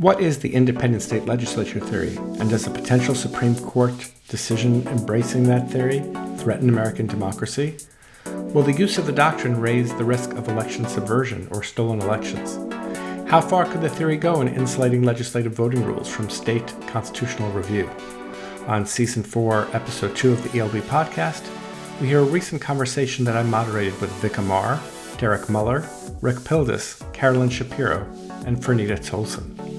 [0.00, 3.92] What is the independent state legislature theory, and does a potential Supreme Court
[4.28, 5.98] decision embracing that theory
[6.38, 7.76] threaten American democracy?
[8.24, 12.56] Will the use of the doctrine raise the risk of election subversion or stolen elections?
[13.28, 17.86] How far could the theory go in insulating legislative voting rules from state constitutional review?
[18.68, 21.46] On Season 4, Episode 2 of the ELB podcast,
[22.00, 24.80] we hear a recent conversation that I moderated with Vic Amar,
[25.18, 25.86] Derek Muller,
[26.22, 28.06] Rick Pildes, Carolyn Shapiro,
[28.46, 29.69] and Franita Tolson.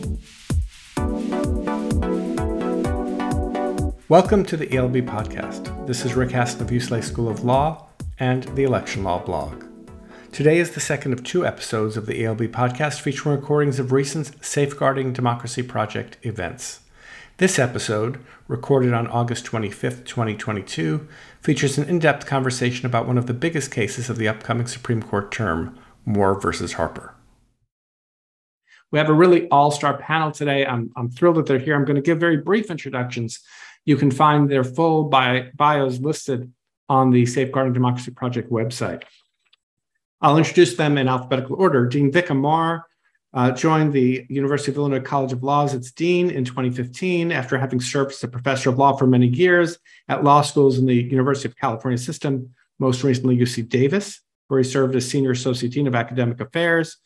[4.11, 5.87] Welcome to the ELB podcast.
[5.87, 7.87] This is Rick Hasen of UCLA School of Law
[8.19, 9.63] and the Election Law blog.
[10.33, 14.43] Today is the second of two episodes of the ELB podcast featuring recordings of recent
[14.43, 16.81] Safeguarding Democracy Project events.
[17.37, 21.07] This episode, recorded on August 25, 2022,
[21.39, 25.01] features an in depth conversation about one of the biggest cases of the upcoming Supreme
[25.01, 27.15] Court term, Moore versus Harper.
[28.91, 30.65] We have a really all star panel today.
[30.65, 31.75] I'm, I'm thrilled that they're here.
[31.75, 33.39] I'm going to give very brief introductions
[33.85, 36.51] you can find their full bio, bios listed
[36.89, 39.03] on the Safeguarding Democracy Project website.
[40.21, 41.87] I'll introduce them in alphabetical order.
[41.87, 42.85] Dean Vic Amar
[43.33, 47.57] uh, joined the University of Illinois College of Law as its dean in 2015 after
[47.57, 50.93] having served as a professor of law for many years at law schools in the
[50.93, 55.87] University of California system, most recently UC Davis, where he served as senior associate dean
[55.87, 56.97] of academic affairs.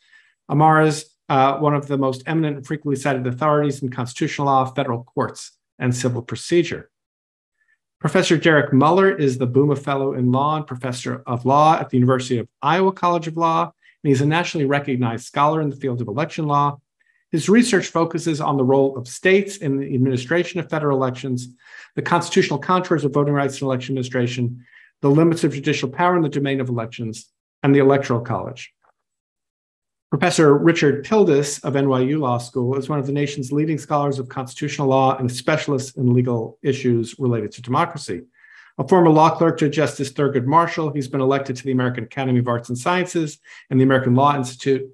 [0.48, 4.64] Amar is uh, one of the most eminent and frequently cited authorities in constitutional law,
[4.64, 6.90] federal courts, and civil procedure.
[7.98, 11.96] Professor Derek Muller is the Bouma Fellow in Law and Professor of Law at the
[11.96, 16.00] University of Iowa College of Law, and he's a nationally recognized scholar in the field
[16.00, 16.78] of election law.
[17.32, 21.48] His research focuses on the role of states in the administration of federal elections,
[21.94, 24.64] the constitutional contours of voting rights and election administration,
[25.00, 27.30] the limits of judicial power in the domain of elections,
[27.62, 28.72] and the Electoral College.
[30.08, 34.28] Professor Richard Pildes of NYU Law School is one of the nation's leading scholars of
[34.28, 38.22] constitutional law and a specialist in legal issues related to democracy.
[38.78, 42.38] A former law clerk to Justice Thurgood Marshall, he's been elected to the American Academy
[42.38, 44.88] of Arts and Sciences and the American Law Institute.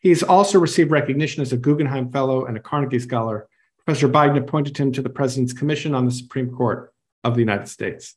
[0.00, 3.48] He's also received recognition as a Guggenheim Fellow and a Carnegie Scholar.
[3.84, 6.92] Professor Biden appointed him to the President's Commission on the Supreme Court
[7.22, 8.16] of the United States.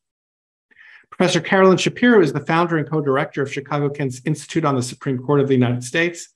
[1.12, 5.20] Professor Carolyn Shapiro is the founder and co-director of Chicago Kent's Institute on the Supreme
[5.20, 6.30] Court of the United States.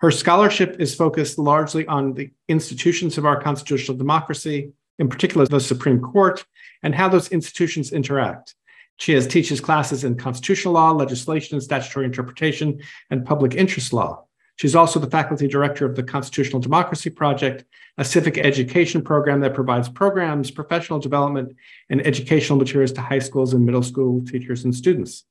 [0.00, 5.58] Her scholarship is focused largely on the institutions of our constitutional democracy, in particular the
[5.58, 6.44] Supreme Court,
[6.82, 8.54] and how those institutions interact.
[8.98, 14.27] She has teaches classes in constitutional law, legislation and statutory interpretation, and public interest law.
[14.58, 17.64] She's also the faculty director of the Constitutional Democracy Project,
[17.96, 21.54] a civic education program that provides programs, professional development,
[21.90, 25.24] and educational materials to high schools and middle school teachers and students.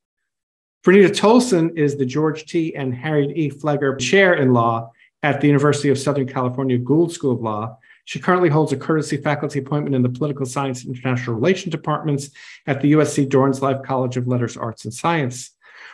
[0.85, 2.73] Franita Tolson is the George T.
[2.73, 3.49] and Harriet E.
[3.49, 4.91] Pfleger Chair in Law
[5.23, 7.77] at the University of Southern California Gould School of Law.
[8.05, 12.29] She currently holds a courtesy faculty appointment in the Political Science and International Relations departments
[12.65, 15.51] at the USC Dornsife College of Letters, Arts, and Science.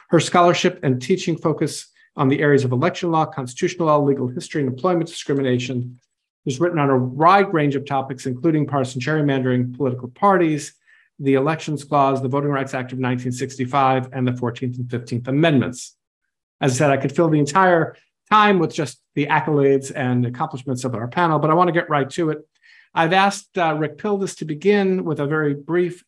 [0.09, 4.61] Her scholarship and teaching focus on the areas of election law, constitutional law, legal history,
[4.61, 5.99] and employment discrimination.
[6.45, 10.73] Is written on a wide range of topics, including partisan gerrymandering, political parties,
[11.17, 15.95] the Elections Clause, the Voting Rights Act of 1965, and the 14th and 15th Amendments.
[16.59, 17.95] As I said, I could fill the entire
[18.29, 21.89] time with just the accolades and accomplishments of our panel, but I want to get
[21.89, 22.39] right to it.
[22.93, 26.03] I've asked uh, Rick Pildes to begin with a very brief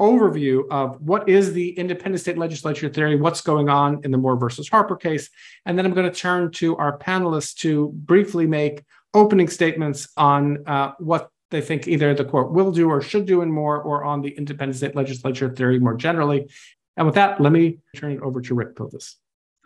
[0.00, 4.36] overview of what is the independent state legislature theory, what's going on in the Moore
[4.36, 5.30] versus Harper case,
[5.64, 8.84] and then I'm going to turn to our panelists to briefly make
[9.14, 13.40] opening statements on uh, what they think either the court will do or should do
[13.40, 16.50] in Moore or on the independent state legislature theory more generally.
[16.96, 19.14] And with that, let me turn it over to Rick Pildes.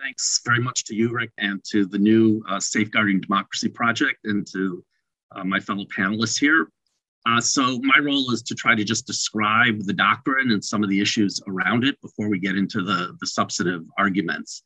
[0.00, 4.46] Thanks very much to you, Rick, and to the new uh, Safeguarding Democracy Project and
[4.48, 4.84] to
[5.32, 6.68] uh, my fellow panelists here.
[7.26, 10.88] Uh, so my role is to try to just describe the doctrine and some of
[10.88, 14.62] the issues around it before we get into the, the substantive arguments.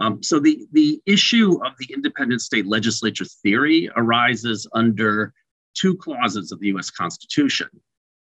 [0.00, 5.32] Um, so the, the issue of the independent state legislature theory arises under
[5.74, 7.68] two clauses of the US Constitution.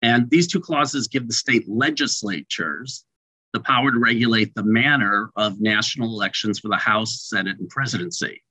[0.02, 3.04] And these two clauses give the state legislatures
[3.54, 8.42] the power to regulate the manner of national elections for the House, Senate, and presidency.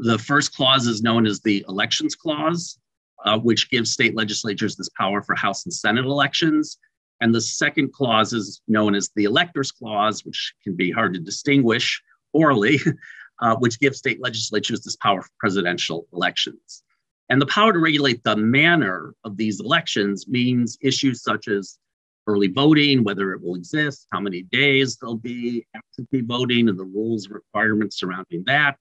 [0.00, 2.78] The first clause is known as the Elections Clause,
[3.24, 6.78] uh, which gives state legislatures this power for House and Senate elections.
[7.20, 11.20] And the second clause is known as the Electors Clause, which can be hard to
[11.20, 12.80] distinguish orally,
[13.42, 16.82] uh, which gives state legislatures this power for presidential elections.
[17.30, 21.78] And the power to regulate the manner of these elections means issues such as
[22.26, 26.84] early voting, whether it will exist, how many days there'll be absentee voting, and the
[26.84, 28.76] rules requirements surrounding that,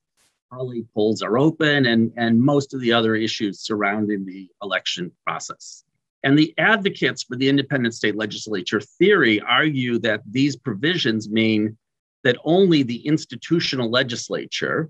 [0.53, 5.83] early polls are open, and, and most of the other issues surrounding the election process.
[6.23, 11.77] And the advocates for the independent state legislature theory argue that these provisions mean
[12.23, 14.89] that only the institutional legislature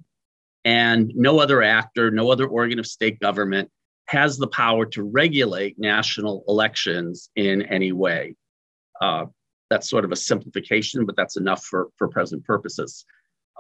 [0.66, 3.70] and no other actor, no other organ of state government
[4.08, 8.36] has the power to regulate national elections in any way.
[9.02, 9.26] Uh,
[9.70, 13.06] that's sort of a simplification, but that's enough for, for present purposes.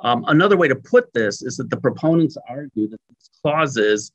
[0.01, 4.12] Um, another way to put this is that the proponents argue that these clauses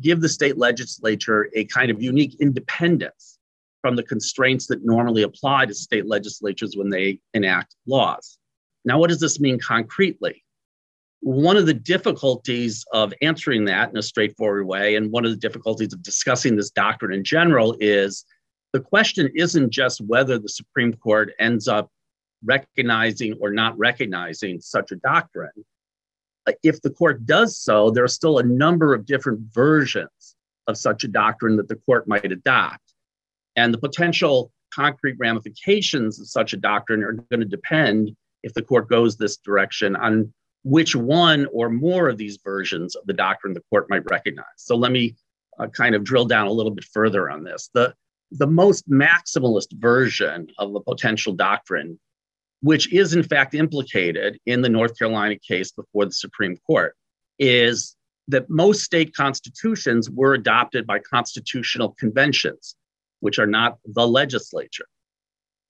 [0.00, 3.38] give the state legislature a kind of unique independence
[3.80, 8.38] from the constraints that normally apply to state legislatures when they enact laws.
[8.84, 10.42] Now, what does this mean concretely?
[11.20, 15.36] One of the difficulties of answering that in a straightforward way, and one of the
[15.36, 18.24] difficulties of discussing this doctrine in general, is
[18.72, 21.90] the question isn't just whether the Supreme Court ends up
[22.44, 25.50] recognizing or not recognizing such a doctrine.
[26.62, 30.36] If the court does so, there are still a number of different versions
[30.66, 32.82] of such a doctrine that the court might adopt.
[33.56, 38.62] And the potential concrete ramifications of such a doctrine are going to depend, if the
[38.62, 40.32] court goes this direction, on
[40.64, 44.46] which one or more of these versions of the doctrine the court might recognize.
[44.56, 45.16] So let me
[45.58, 47.68] uh, kind of drill down a little bit further on this.
[47.74, 47.94] The,
[48.30, 51.98] the most maximalist version of a potential doctrine,
[52.62, 56.94] which is in fact implicated in the North Carolina case before the Supreme Court,
[57.38, 57.96] is
[58.28, 62.76] that most state constitutions were adopted by constitutional conventions
[63.22, 64.86] which are not the legislature.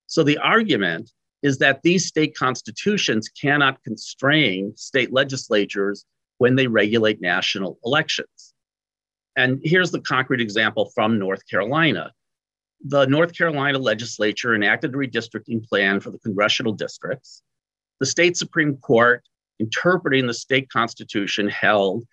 [0.07, 1.11] So the argument
[1.43, 6.03] is that these state constitutions cannot constrain state legislatures
[6.39, 8.53] when they regulate national elections.
[9.35, 12.11] And here's the concrete example from North Carolina.
[12.83, 17.41] The North Carolina legislature enacted a redistricting plan for the congressional districts.
[17.99, 19.23] The state Supreme Court,
[19.59, 22.03] interpreting the state constitution, held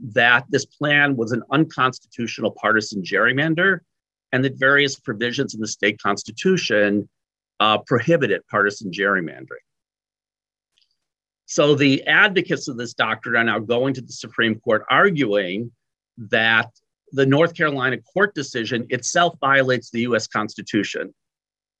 [0.00, 3.80] that this plan was an unconstitutional partisan gerrymander
[4.32, 7.08] and that various provisions in the state constitution
[7.60, 9.64] uh, prohibited partisan gerrymandering.
[11.46, 15.72] So the advocates of this doctrine are now going to the Supreme Court arguing
[16.18, 16.70] that
[17.12, 21.14] the North Carolina court decision itself violates the US Constitution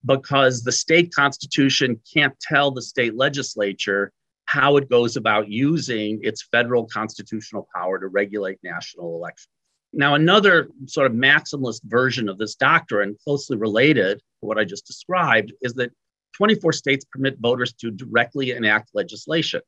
[0.04, 4.12] because the state constitution can't tell the state legislature
[4.46, 9.50] how it goes about using its federal constitutional power to regulate national elections.
[9.92, 14.86] Now, another sort of maximalist version of this doctrine, closely related to what I just
[14.86, 15.90] described, is that
[16.34, 19.60] 24 states permit voters to directly enact legislation.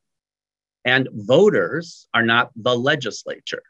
[0.85, 3.63] And voters are not the legislature.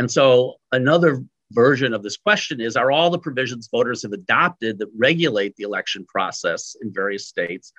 [0.00, 4.78] And so, another version of this question is Are all the provisions voters have adopted
[4.78, 7.70] that regulate the election process in various states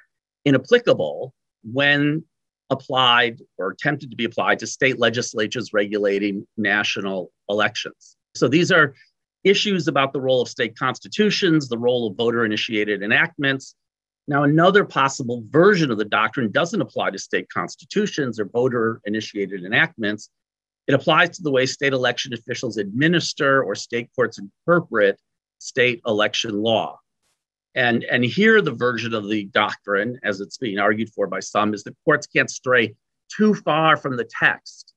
[0.46, 1.34] inapplicable
[1.64, 2.24] when
[2.70, 8.18] applied or attempted to be applied to state legislatures regulating national elections.
[8.36, 8.94] So these are
[9.44, 13.74] issues about the role of state constitutions, the role of voter initiated enactments.
[14.28, 19.64] Now, another possible version of the doctrine doesn't apply to state constitutions or voter initiated
[19.66, 20.30] enactments.
[20.92, 25.18] It applies to the way state election officials administer or state courts interpret
[25.58, 27.00] state election law.
[27.76, 31.74] And, and here, the version of the doctrine, as it's being argued for by some,
[31.74, 32.94] is that courts can't stray
[33.34, 34.94] too far from the text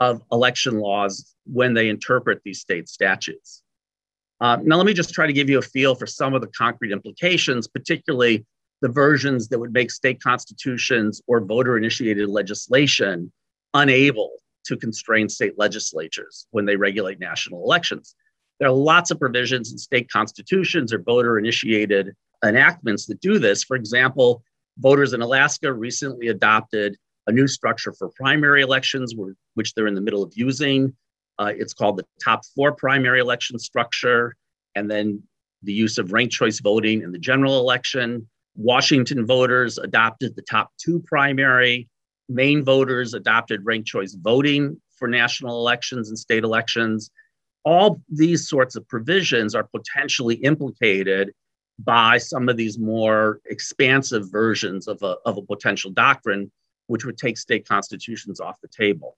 [0.00, 3.62] of election laws when they interpret these state statutes.
[4.40, 6.48] Uh, now, let me just try to give you a feel for some of the
[6.56, 8.46] concrete implications, particularly
[8.80, 13.30] the versions that would make state constitutions or voter initiated legislation
[13.74, 18.14] unable to constrain state legislatures when they regulate national elections.
[18.58, 22.14] There are lots of provisions in state constitutions or voter initiated
[22.44, 23.64] enactments that do this.
[23.64, 24.42] For example,
[24.78, 29.14] voters in Alaska recently adopted a new structure for primary elections,
[29.54, 30.94] which they're in the middle of using.
[31.38, 34.36] Uh, it's called the top four primary election structure,
[34.74, 35.22] and then
[35.62, 38.28] the use of ranked choice voting in the general election.
[38.56, 41.88] Washington voters adopted the top two primary.
[42.30, 47.10] Maine voters adopted ranked choice voting for national elections and state elections
[47.64, 51.32] all these sorts of provisions are potentially implicated
[51.78, 56.50] by some of these more expansive versions of a, of a potential doctrine,
[56.86, 59.16] which would take state constitutions off the table.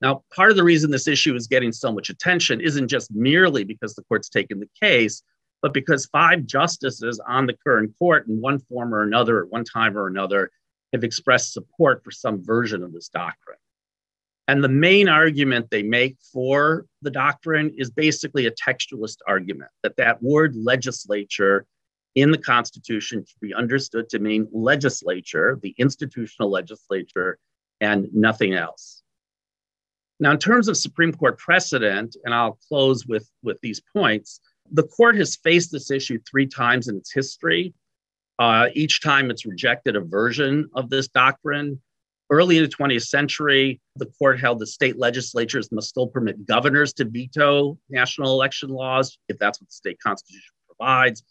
[0.00, 3.64] Now, part of the reason this issue is getting so much attention isn't just merely
[3.64, 5.22] because the court's taken the case,
[5.62, 9.64] but because five justices on the current court, in one form or another, at one
[9.64, 10.50] time or another,
[10.92, 13.58] have expressed support for some version of this doctrine.
[14.48, 19.96] And the main argument they make for the doctrine is basically a textualist argument that
[19.96, 21.64] that word legislature
[22.14, 27.38] in the Constitution should be understood to mean legislature, the institutional legislature,
[27.80, 29.02] and nothing else.
[30.20, 34.84] Now, in terms of Supreme Court precedent, and I'll close with, with these points, the
[34.84, 37.74] court has faced this issue three times in its history.
[38.42, 41.80] Uh, each time it's rejected a version of this doctrine.
[42.28, 46.92] Early in the 20th century, the court held that state legislatures must still permit governors
[46.94, 51.22] to veto national election laws if that's what the state constitution provides.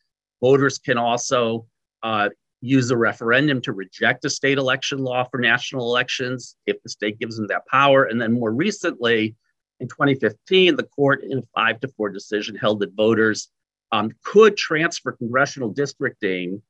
[0.42, 1.66] Voters can also
[2.02, 2.30] uh,
[2.62, 7.20] use a referendum to reject a state election law for national elections if the state
[7.20, 8.06] gives them that power.
[8.06, 9.36] And then more recently,
[9.82, 13.50] in 2015, the court, in a five to four decision, held that voters
[13.92, 16.62] um, could transfer congressional districting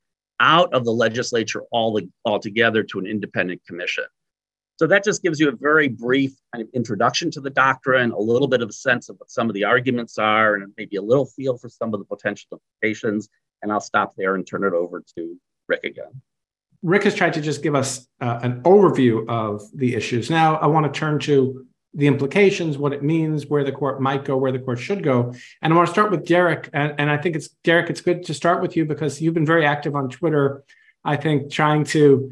[0.42, 4.04] out of the legislature all the, altogether to an independent commission.
[4.78, 8.20] So that just gives you a very brief kind of introduction to the doctrine, a
[8.20, 11.02] little bit of a sense of what some of the arguments are, and maybe a
[11.02, 13.30] little feel for some of the potential implications.
[13.62, 16.22] And I'll stop there and turn it over to Rick again.
[16.82, 20.32] Rick has tried to just give us uh, an overview of the issues.
[20.32, 24.24] Now I want to turn to the implications, what it means, where the court might
[24.24, 25.34] go, where the court should go.
[25.62, 26.70] And I want to start with Derek.
[26.74, 29.46] And, and I think it's Derek, it's good to start with you because you've been
[29.46, 30.64] very active on Twitter,
[31.04, 32.32] I think, trying to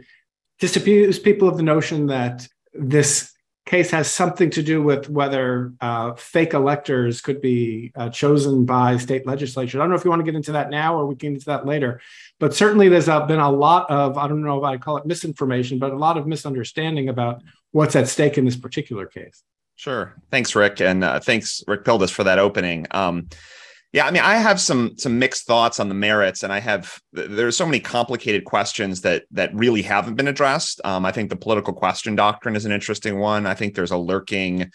[0.60, 3.34] disabuse people of the notion that this
[3.66, 8.98] case has something to do with whether uh, fake electors could be uh, chosen by
[8.98, 9.76] state legislatures.
[9.76, 11.34] I don't know if you want to get into that now or we can get
[11.36, 12.02] into that later,
[12.40, 15.06] but certainly there's uh, been a lot of, I don't know if I call it
[15.06, 19.44] misinformation, but a lot of misunderstanding about what's at stake in this particular case.
[19.76, 20.16] Sure.
[20.30, 20.82] Thanks, Rick.
[20.82, 22.86] And uh, thanks, Rick Pildes, for that opening.
[22.92, 23.30] Um,
[23.92, 27.00] yeah, I mean, I have some some mixed thoughts on the merits, and I have
[27.12, 30.80] there's so many complicated questions that that really haven't been addressed.
[30.84, 33.48] Um, I think the political question doctrine is an interesting one.
[33.48, 34.70] I think there's a lurking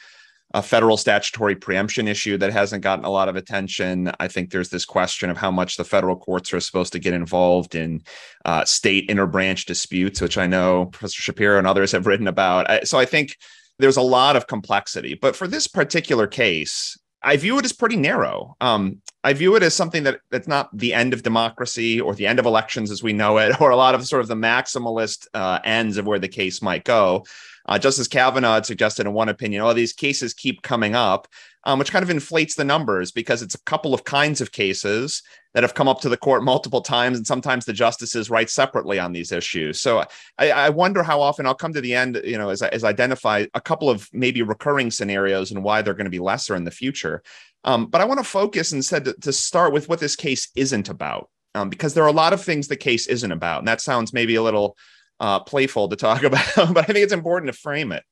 [0.55, 4.11] a federal statutory preemption issue that hasn't gotten a lot of attention.
[4.21, 7.13] I think there's this question of how much the federal courts are supposed to get
[7.13, 8.03] involved in
[8.45, 12.87] uh, state interbranch disputes, which I know Professor Shapiro and others have written about.
[12.87, 13.37] So I think
[13.81, 15.15] there's a lot of complexity.
[15.15, 18.55] But for this particular case, I view it as pretty narrow.
[18.61, 22.27] Um, I view it as something that that's not the end of democracy or the
[22.27, 25.27] end of elections as we know it, or a lot of sort of the maximalist
[25.35, 27.25] uh, ends of where the case might go.
[27.67, 31.29] Uh, Justice Kavanaugh had suggested in one opinion, oh, these cases keep coming up,
[31.65, 35.23] um, which kind of inflates the numbers because it's a couple of kinds of cases
[35.55, 38.99] that have come up to the court multiple times, and sometimes the justices write separately
[38.99, 39.81] on these issues.
[39.81, 40.05] So
[40.39, 43.47] I, I wonder how often I'll come to the end, you know, as, as identify
[43.55, 46.71] a couple of maybe recurring scenarios and why they're going to be lesser in the
[46.71, 47.23] future.
[47.63, 50.91] Um, but I want to focus instead to, to start with what this case isn't
[50.91, 53.81] about, um, because there are a lot of things the case isn't about, and that
[53.81, 54.77] sounds maybe a little
[55.25, 58.05] uh, playful to talk about, but I think it's important to frame it.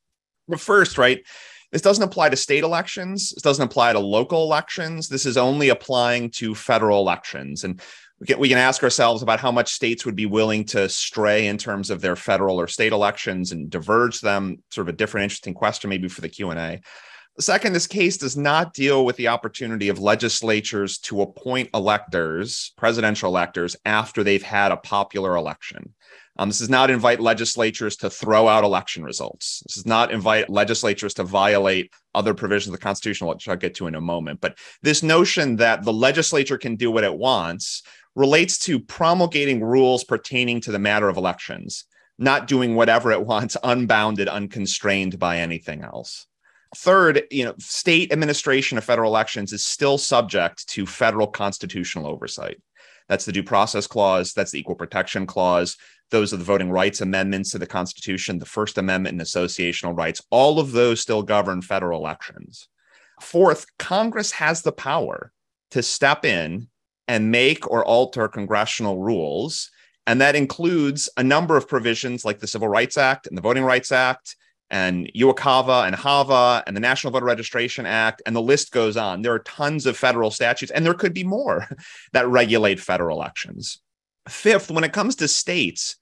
[0.49, 1.23] But first, right,
[1.71, 3.33] this doesn't apply to state elections.
[3.35, 5.09] This doesn't apply to local elections.
[5.09, 7.65] This is only applying to federal elections.
[7.65, 7.81] And
[8.19, 11.47] we can, we can ask ourselves about how much states would be willing to stray
[11.49, 14.63] in terms of their federal or state elections and diverge them.
[14.71, 16.81] Sort of a different, interesting question, maybe for the Q and A.
[17.41, 23.31] Second, this case does not deal with the opportunity of legislatures to appoint electors, presidential
[23.31, 25.95] electors, after they've had a popular election.
[26.39, 29.63] Um, this does not invite legislatures to throw out election results.
[29.67, 33.75] This does not invite legislatures to violate other provisions of the Constitution, which I'll get
[33.77, 34.41] to in a moment.
[34.41, 37.83] But this notion that the legislature can do what it wants
[38.15, 41.85] relates to promulgating rules pertaining to the matter of elections,
[42.19, 46.27] not doing whatever it wants, unbounded, unconstrained by anything else.
[46.75, 52.63] Third, you know, state administration of federal elections is still subject to federal constitutional oversight.
[53.09, 55.77] That's the due process clause, that's the equal protection clause,
[56.13, 60.23] those are the voting rights amendments to the Constitution, the First Amendment and associational rights.
[60.31, 62.69] All of those still govern federal elections.
[63.21, 65.33] Fourth, Congress has the power
[65.73, 66.69] to step in
[67.09, 69.71] and make or alter congressional rules.
[70.07, 73.65] And that includes a number of provisions like the Civil Rights Act and the Voting
[73.65, 74.37] Rights Act
[74.71, 79.23] and UOCAVA and HAVA and the National Voter Registration Act, and the list goes on.
[79.23, 81.69] There are tons of federal statutes, and there could be more
[82.13, 83.81] that regulate federal elections.
[84.29, 85.97] Fifth, when it comes to states,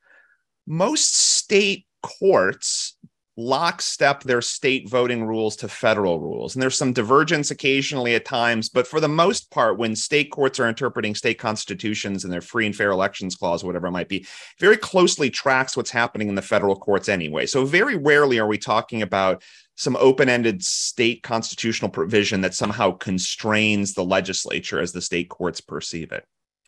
[0.71, 2.97] most state courts
[3.37, 6.55] lockstep their state voting rules to federal rules.
[6.55, 10.61] And there's some divergence occasionally at times, but for the most part, when state courts
[10.61, 14.27] are interpreting state constitutions and their free and fair elections clause, whatever it might be,
[14.59, 17.47] very closely tracks what's happening in the federal courts anyway.
[17.47, 19.43] So very rarely are we talking about
[19.77, 26.12] some open-ended state constitutional provision that somehow constrains the legislature as the state courts perceive
[26.12, 26.25] it.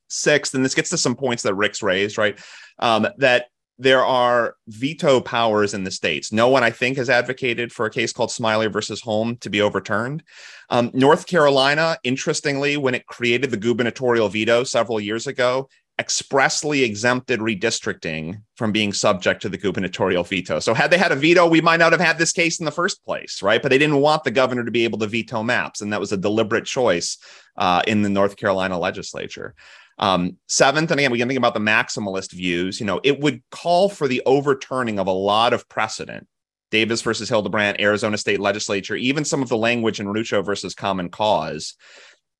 [0.08, 2.38] Sixth, and this gets to some points that Rick's raised, right?
[2.78, 3.46] Um, that
[3.78, 6.32] there are veto powers in the states.
[6.32, 9.60] No one, I think, has advocated for a case called Smiley versus Holm to be
[9.60, 10.22] overturned.
[10.70, 17.40] Um, North Carolina, interestingly, when it created the gubernatorial veto several years ago, expressly exempted
[17.40, 20.58] redistricting from being subject to the gubernatorial veto.
[20.58, 22.70] So, had they had a veto, we might not have had this case in the
[22.70, 23.60] first place, right?
[23.60, 25.80] But they didn't want the governor to be able to veto maps.
[25.80, 27.18] And that was a deliberate choice
[27.56, 29.54] uh, in the North Carolina legislature.
[30.02, 33.40] Um, seventh, and again, we can think about the maximalist views, you know, it would
[33.52, 36.26] call for the overturning of a lot of precedent.
[36.72, 41.08] Davis versus Hildebrant, Arizona state legislature, even some of the language in Rucho versus Common
[41.08, 41.74] Cause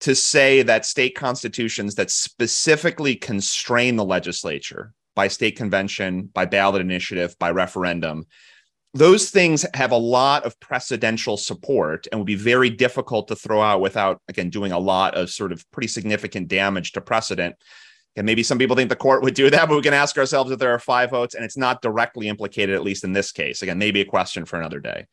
[0.00, 6.80] to say that state constitutions that specifically constrain the legislature by state convention, by ballot
[6.80, 8.24] initiative, by referendum,
[8.94, 13.62] those things have a lot of precedential support and would be very difficult to throw
[13.62, 17.56] out without, again, doing a lot of sort of pretty significant damage to precedent.
[18.16, 20.50] And maybe some people think the court would do that, but we can ask ourselves
[20.50, 23.62] if there are five votes and it's not directly implicated, at least in this case.
[23.62, 25.06] Again, maybe a question for another day.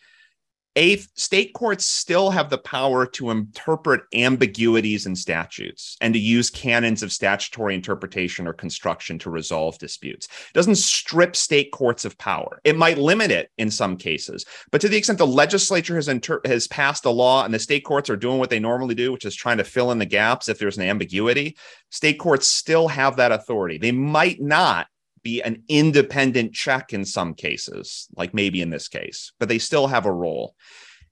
[0.79, 6.49] Eighth, state courts still have the power to interpret ambiguities in statutes and to use
[6.49, 10.27] canons of statutory interpretation or construction to resolve disputes.
[10.27, 12.61] It doesn't strip state courts of power.
[12.63, 16.39] It might limit it in some cases, but to the extent the legislature has inter-
[16.45, 19.25] has passed a law and the state courts are doing what they normally do, which
[19.25, 21.57] is trying to fill in the gaps if there's an ambiguity,
[21.89, 23.79] state courts still have that authority.
[23.79, 24.87] They might not
[25.23, 29.87] be an independent check in some cases, like maybe in this case, but they still
[29.87, 30.55] have a role.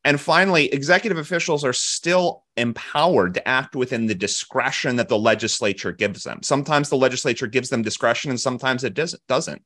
[0.03, 5.91] And finally, executive officials are still empowered to act within the discretion that the legislature
[5.91, 6.41] gives them.
[6.43, 8.97] Sometimes the legislature gives them discretion and sometimes it
[9.27, 9.61] doesn't.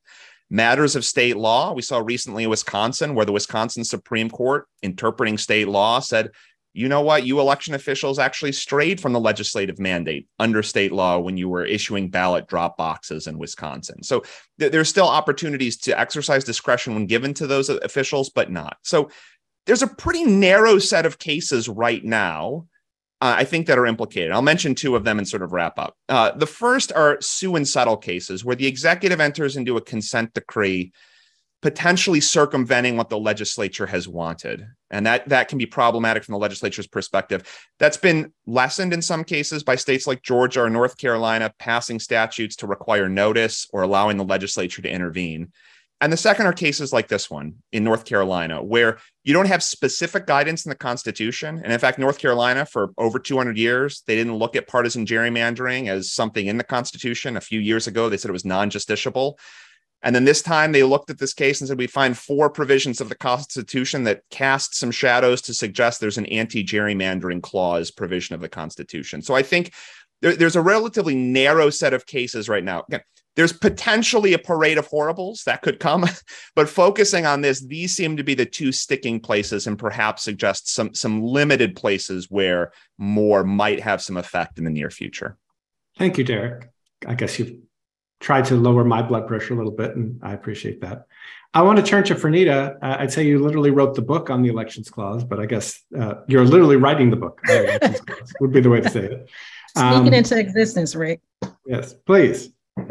[0.50, 5.38] Matters of state law, we saw recently in Wisconsin, where the Wisconsin Supreme Court, interpreting
[5.38, 6.32] state law, said
[6.74, 7.26] you know what?
[7.26, 11.66] You election officials actually strayed from the legislative mandate under state law when you were
[11.66, 14.04] issuing ballot drop boxes in Wisconsin.
[14.04, 14.24] So
[14.60, 18.78] th- there's still opportunities to exercise discretion when given to those officials, but not.
[18.84, 19.10] So
[19.66, 22.68] there's a pretty narrow set of cases right now.
[23.20, 24.32] Uh, I think that are implicated.
[24.32, 25.96] I'll mention two of them and sort of wrap up.
[26.10, 30.34] Uh, the first are sue and settle cases where the executive enters into a consent
[30.34, 30.92] decree
[31.62, 34.66] potentially circumventing what the legislature has wanted.
[34.90, 37.44] And that that can be problematic from the legislature's perspective.
[37.80, 42.56] That's been lessened in some cases by states like georgia or north carolina passing statutes
[42.58, 45.52] to require notice or allowing the legislature to intervene.
[46.02, 49.62] And the second are cases like this one in north carolina where you don't have
[49.62, 51.62] specific guidance in the constitution.
[51.64, 55.90] And in fact north carolina for over 200 years they didn't look at partisan gerrymandering
[55.90, 57.38] as something in the constitution.
[57.38, 59.36] A few years ago they said it was non-justiciable
[60.04, 63.02] and then this time they looked at this case and said, we find four provisions
[63.02, 68.34] of the Constitution that cast some shadows to suggest there's an anti gerrymandering clause provision
[68.34, 69.22] of the Constitution.
[69.22, 69.74] So I think
[70.22, 72.84] there, there's a relatively narrow set of cases right now.
[72.88, 73.02] Again,
[73.36, 76.06] there's potentially a parade of horribles that could come,
[76.56, 80.68] but focusing on this, these seem to be the two sticking places and perhaps suggest
[80.68, 85.38] some, some limited places where Moore might have some effect in the near future.
[85.98, 86.70] Thank you, Derek.
[87.08, 87.54] I guess you've
[88.22, 91.08] tried to lower my blood pressure a little bit, and I appreciate that.
[91.54, 92.78] I want to turn to Franita.
[92.82, 95.82] Uh, I'd say you literally wrote the book on the elections clause, but I guess
[96.00, 97.42] uh, you're literally writing the book.
[97.44, 98.00] The
[98.40, 99.30] would be the way to say it.
[99.76, 101.20] Um, Speaking into existence, Rick.
[101.66, 102.52] Yes, please.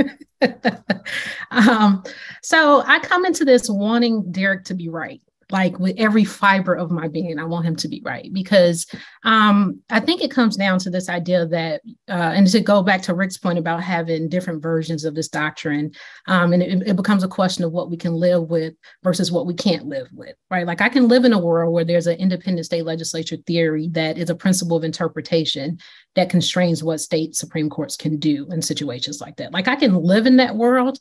[1.50, 2.02] um,
[2.42, 6.90] so I come into this wanting Derek to be right like with every fiber of
[6.90, 8.32] my being i want him to be right.
[8.32, 8.86] Because
[9.24, 13.02] um, i think it comes down to this idea that uh, and to go back
[13.02, 15.92] to rick's point about having different versions of this doctrine
[16.26, 19.46] um, and it, it, becomes a question of what we can live with versus what
[19.46, 20.66] we can't live with right?
[20.66, 24.18] Like i can live in a world where there's an independent state legislature theory that
[24.18, 25.78] is a principle of interpretation
[26.14, 29.52] that constrains what state supreme courts can do in situations like that.
[29.52, 30.98] Like i can live in that world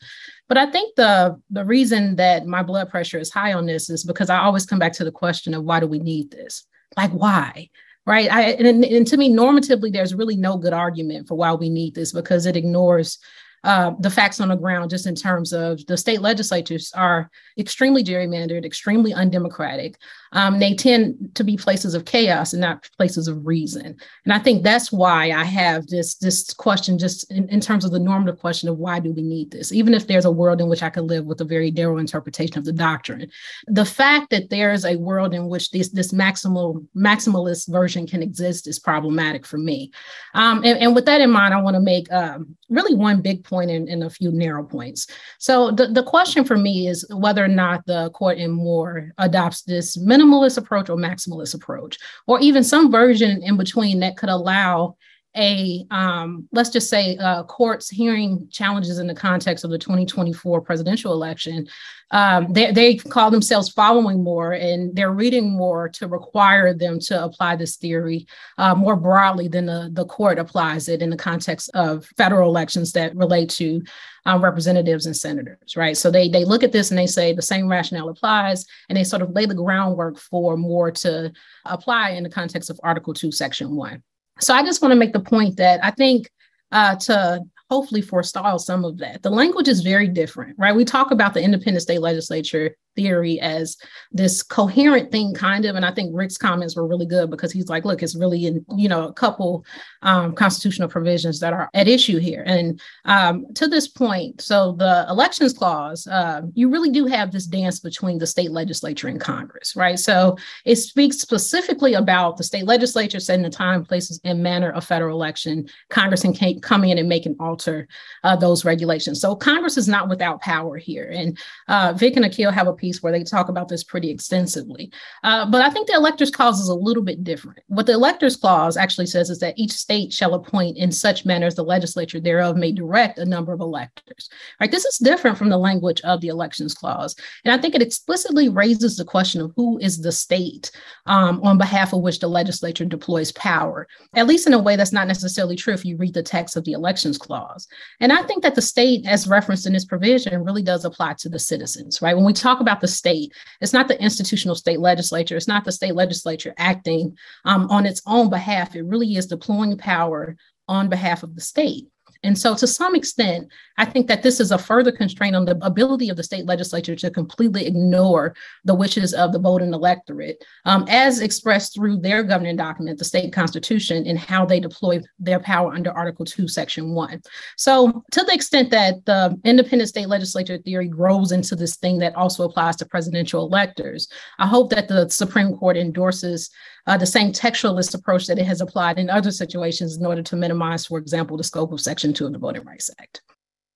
[0.50, 4.04] but I think the the reason that my blood pressure is high on this is
[4.04, 6.66] because I always come back to the question of why do we need this?
[6.98, 7.70] Like why?
[8.06, 8.32] Right.
[8.32, 11.94] I, and, and to me, normatively, there's really no good argument for why we need
[11.94, 13.20] this because it ignores
[13.64, 18.04] uh, the facts on the ground, just in terms of the state legislatures are extremely
[18.04, 19.98] gerrymandered, extremely undemocratic.
[20.32, 23.98] Um, they tend to be places of chaos and not places of reason.
[24.26, 27.92] And I think that's why I have this this question, just in, in terms of
[27.92, 30.70] the normative question of why do we need this, even if there's a world in
[30.70, 33.30] which I could live with a very narrow interpretation of the doctrine.
[33.68, 38.22] The fact that there is a world in which this this maximal maximalist version can
[38.22, 39.92] exist is problematic for me.
[40.34, 43.44] Um, and, and, with that in mind, I want to make um, really one big
[43.44, 45.08] point and, and, a few narrow points.
[45.40, 49.64] So the, the question for me is whether or not the court in Moore adopts
[49.64, 54.96] this minimalist approach or maximalist approach, or even some version in between that could allow
[55.38, 60.62] a um, let's just say uh, courts hearing challenges in the context of the 2024
[60.62, 61.68] presidential election
[62.12, 67.24] um, they, they call themselves following Moore and they're reading Moore to require them to
[67.24, 68.26] apply this theory
[68.58, 72.94] uh, more broadly than the, the court applies it in the context of federal elections
[72.94, 73.84] that relate to
[74.26, 75.96] uh, representatives and senators right?
[75.96, 79.04] So they they look at this and they say the same rationale applies and they
[79.04, 81.32] sort of lay the groundwork for Moore to
[81.66, 84.04] apply in the context of article 2 section 1
[84.40, 86.30] so I just want to make the point that I think
[86.72, 89.22] uh, to hopefully forestall some of that.
[89.22, 90.76] The language is very different, right?
[90.76, 93.78] We talk about the independent state legislature theory as
[94.12, 95.76] this coherent thing, kind of.
[95.76, 98.66] And I think Rick's comments were really good because he's like, look, it's really in,
[98.76, 99.66] you know, a couple
[100.02, 102.44] um, constitutional provisions that are at issue here.
[102.46, 107.46] And um, to this point, so the elections clause, uh, you really do have this
[107.46, 110.00] dance between the state legislature and Congress, right?
[110.00, 114.84] So it speaks specifically about the state legislature setting the time, places, and manner of
[114.84, 115.70] federal election.
[115.90, 117.88] Congress can come in and make and alter
[118.24, 119.22] uh, those regulations.
[119.22, 121.10] So Congress is not without power here.
[121.14, 124.92] And uh, Vic and Akhil have a piece where they talk about this pretty extensively.
[125.24, 127.60] Uh, but I think the electors clause is a little bit different.
[127.68, 131.48] What the electors clause actually says is that each state shall appoint in such manner
[131.48, 134.30] as the legislature thereof may direct a number of electors.
[134.60, 134.72] Right?
[134.72, 137.16] This is different from the language of the elections clause.
[137.44, 140.72] And I think it explicitly raises the question of who is the state
[141.06, 144.94] um, on behalf of which the legislature deploys power, at least in a way that's
[144.94, 147.68] not necessarily true if you read the text of the elections clause.
[148.00, 151.30] And I think that the state, as referenced in this provision, really does apply to
[151.30, 152.16] the citizens, right?
[152.16, 153.34] When we talk about the state.
[153.62, 155.36] It's not the institutional state legislature.
[155.36, 158.76] It's not the state legislature acting um, on its own behalf.
[158.76, 160.36] It really is deploying power
[160.68, 161.88] on behalf of the state.
[162.24, 165.58] And so, to some extent, I think that this is a further constraint on the
[165.66, 170.86] ability of the state legislature to completely ignore the wishes of the voting electorate, um,
[170.90, 175.74] as expressed through their governing document, the state constitution, and how they deploy their power
[175.74, 177.22] under Article 2, Section 1.
[177.56, 182.16] So, to the extent that the independent state legislature theory grows into this thing that
[182.16, 186.50] also applies to presidential electors, I hope that the Supreme Court endorses
[186.90, 190.36] uh, the same textualist approach that it has applied in other situations in order to
[190.36, 193.22] minimize, for example, the scope of Section 2 of the Voting Rights Act.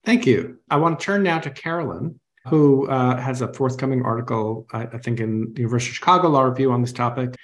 [0.04, 0.58] Thank you.
[0.72, 4.98] I want to turn now to Carolyn, who uh, has a forthcoming article, I, I
[4.98, 7.36] think, in the University of Chicago Law Review on this topic.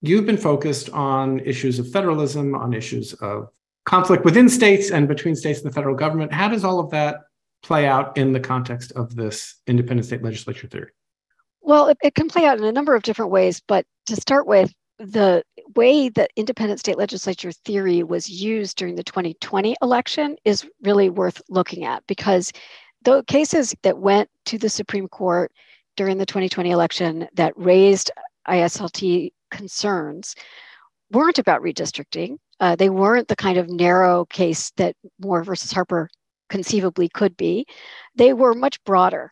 [0.00, 3.50] You've been focused on issues of federalism, on issues of
[3.84, 6.32] conflict within states and between states and the federal government.
[6.32, 7.18] How does all of that
[7.62, 10.92] play out in the context of this independent state legislature theory?
[11.60, 14.46] Well, it, it, can play out in a number of different ways, but to start
[14.46, 15.42] with, the
[15.76, 21.40] way that independent state legislature theory was used during the 2020 election is really worth
[21.48, 22.52] looking at because
[23.02, 25.50] the cases that went to the Supreme Court
[25.96, 28.10] during the 2020 election that raised
[28.46, 30.34] ISLT concerns
[31.10, 32.36] weren't about redistricting.
[32.60, 36.10] Uh, they weren't the kind of narrow case that Moore versus Harper
[36.50, 37.64] conceivably could be.
[38.16, 39.30] They were much broader.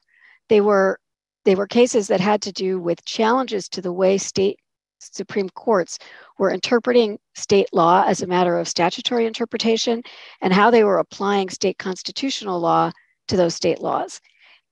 [0.49, 0.99] They were
[1.45, 4.59] they were cases that had to do with challenges to the way state
[4.99, 5.99] Supreme Courts
[6.39, 10.03] were interpreting state law as a matter of statutory interpretation
[10.41, 12.91] and how they were applying state constitutional law
[13.29, 14.21] to those state laws.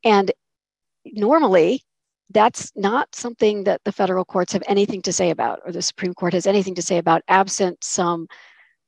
[0.04, 0.32] And
[1.04, 1.82] normally,
[2.30, 6.14] that's not something that the federal courts have anything to say about, or the Supreme
[6.14, 8.26] Court has anything to say about, absent some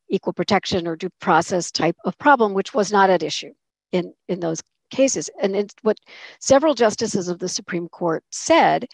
[0.08, 3.52] equal protection or due process type of problem, which was not at issue
[3.92, 5.30] in, in those cases.
[5.40, 5.98] And it's what
[6.40, 8.86] several justices of the Supreme Court said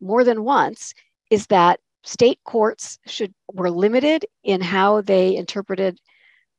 [0.00, 0.94] more than once
[1.30, 5.98] is that state courts should were limited in how they interpreted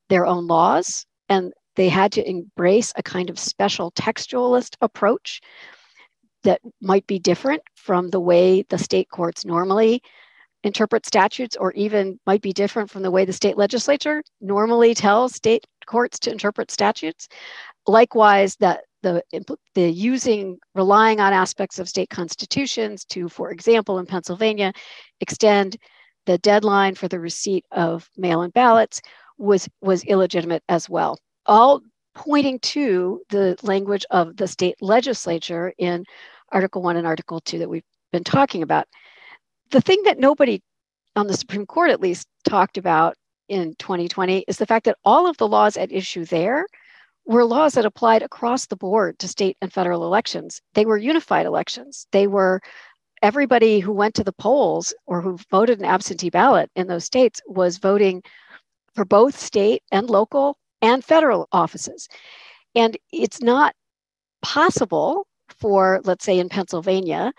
[0.09, 5.41] their own laws and they had to embrace a kind of special textualist approach
[6.43, 10.01] that might be different from the way the state courts normally
[10.63, 15.33] interpret statutes or even might be different from the way the state legislature normally tells
[15.33, 17.27] state courts to interpret statutes.
[17.87, 19.23] Likewise that the,
[19.75, 24.71] the using relying on aspects of state constitutions to for example in pennsylvania
[25.19, 25.77] extend
[26.25, 29.01] the deadline for the receipt of mail-in ballots
[29.37, 31.17] was was illegitimate as well.
[31.45, 31.81] All
[32.13, 36.05] pointing to the language of the state legislature in
[36.51, 38.85] article 1 and article 2 that we've been talking about.
[39.71, 40.61] The thing that nobody
[41.15, 43.15] on the supreme court at least talked about
[43.47, 46.65] in 2020 is the fact that all of the laws at issue there
[47.31, 50.61] were laws that applied across the board to state and federal elections.
[50.73, 52.07] They were unified elections.
[52.11, 52.61] They were
[53.21, 57.41] everybody who went to the polls or who voted an absentee ballot in those states
[57.47, 58.23] was voting
[58.95, 62.07] for both state and local and federal offices.
[62.75, 63.75] And it's not
[64.41, 67.31] possible for, let's say, in Pennsylvania,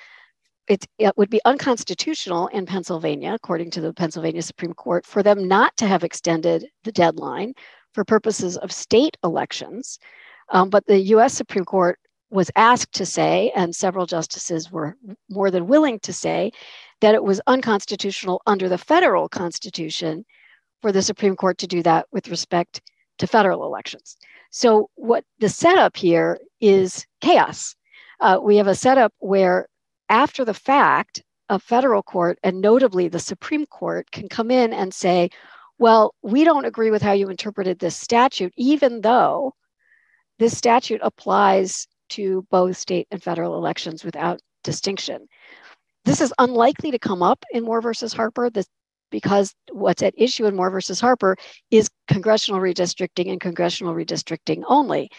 [0.69, 5.49] it, it would be unconstitutional in Pennsylvania, according to the Pennsylvania Supreme Court, for them
[5.49, 7.55] not to have extended the deadline
[7.93, 9.99] for purposes of state elections.
[10.51, 11.99] Um, but the US Supreme Court
[12.31, 14.97] was asked to say, and several justices were
[15.29, 16.51] more than willing to say,
[17.01, 20.25] that it was unconstitutional under the federal constitution
[20.81, 22.81] for the Supreme Court to do that with respect
[23.19, 24.17] to federal elections.
[24.51, 27.75] So, what the setup here is chaos.
[28.21, 29.67] Uh, we have a setup where,
[30.09, 34.95] after the fact, a federal court, and notably the Supreme Court, can come in and
[34.95, 35.29] say,
[35.83, 39.53] well, we don't agree with how you interpreted this statute, even though
[40.39, 45.27] this statute applies to both state and federal elections without distinction.
[46.05, 48.69] This is unlikely to come up in Moore versus Harper this,
[49.11, 51.37] because what's at issue in Moore versus Harper
[51.73, 55.11] is congressional redistricting and congressional redistricting only.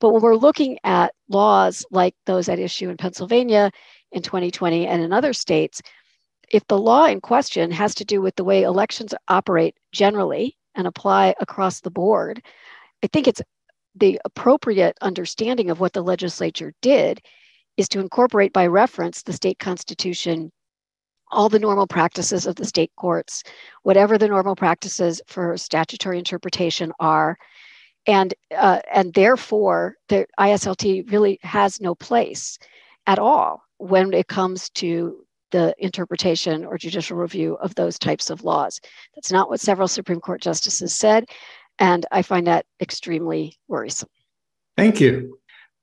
[0.00, 3.70] But when we're looking at laws like those at issue in Pennsylvania
[4.12, 5.80] in 2020 and in other states,
[6.50, 10.86] if the law in question has to do with the way elections operate generally and
[10.86, 12.42] apply across the board,
[13.02, 13.42] I think it's
[13.94, 17.20] the appropriate understanding of what the legislature did
[17.76, 20.52] is to incorporate by reference the state constitution
[21.32, 23.44] all the normal practices of the state courts
[23.84, 27.38] whatever the normal practices for statutory interpretation are.
[28.06, 32.58] And uh, and therefore the islt really has no place
[33.06, 38.44] at all when it comes to the interpretation or judicial review of those types of
[38.44, 38.80] laws
[39.14, 41.24] that's not what several supreme court justices said
[41.80, 44.10] and I find that extremely worrisome.
[44.76, 45.38] Thank you.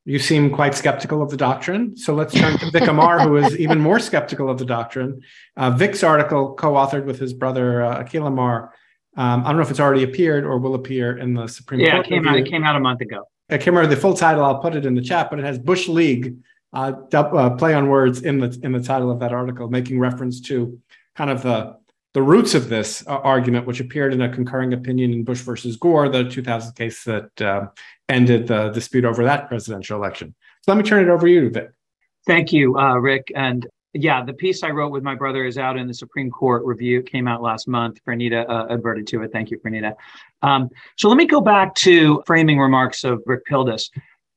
[0.06, 1.98] You seem quite skeptical of the doctrine.
[1.98, 5.22] So let's turn to Vic Amar, who is even more skeptical of the doctrine.
[5.58, 8.74] Uh, Vic's article, co authored with his brother uh, Akhil Amar,
[9.18, 11.96] um, I don't know if it's already appeared or will appear in the Supreme yeah,
[11.96, 12.08] Court.
[12.08, 12.38] Yeah, it came out.
[12.38, 13.28] It came out a month ago.
[13.50, 14.46] I can't remember the full title.
[14.46, 16.36] I'll put it in the chat, but it has Bush League
[16.78, 20.40] uh, uh, play on words in the in the title of that article, making reference
[20.42, 20.80] to
[21.16, 21.76] kind of the
[22.14, 25.76] the roots of this uh, argument, which appeared in a concurring opinion in Bush versus
[25.76, 27.68] Gore, the 2000 case that uh,
[28.10, 30.34] ended the dispute over that presidential election.
[30.62, 31.70] So let me turn it over to you, Vic.
[32.26, 33.32] Thank you, uh, Rick.
[33.36, 36.64] And yeah, the piece I wrote with my brother is out in the Supreme Court
[36.66, 37.00] review.
[37.00, 38.00] It came out last month.
[38.08, 39.32] Franita uh, adverted to it.
[39.32, 39.96] Thank you, Franita.
[40.42, 43.90] Um, so let me go back to framing remarks of Rick Pildes.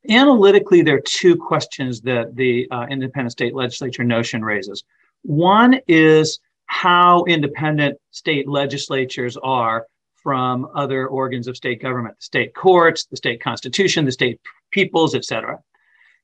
[0.09, 4.83] Analytically, there are two questions that the uh, independent state legislature notion raises.
[5.23, 9.87] One is how independent state legislatures are
[10.23, 15.15] from other organs of state government, the state courts, the state constitution, the state peoples,
[15.15, 15.59] et cetera.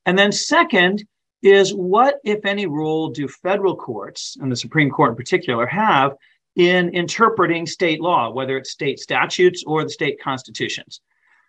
[0.07, 1.05] And then second
[1.43, 6.15] is what, if any, role do federal courts, and the Supreme Court in particular, have
[6.57, 11.01] in interpreting state law, whether it's state statutes or the state constitutions?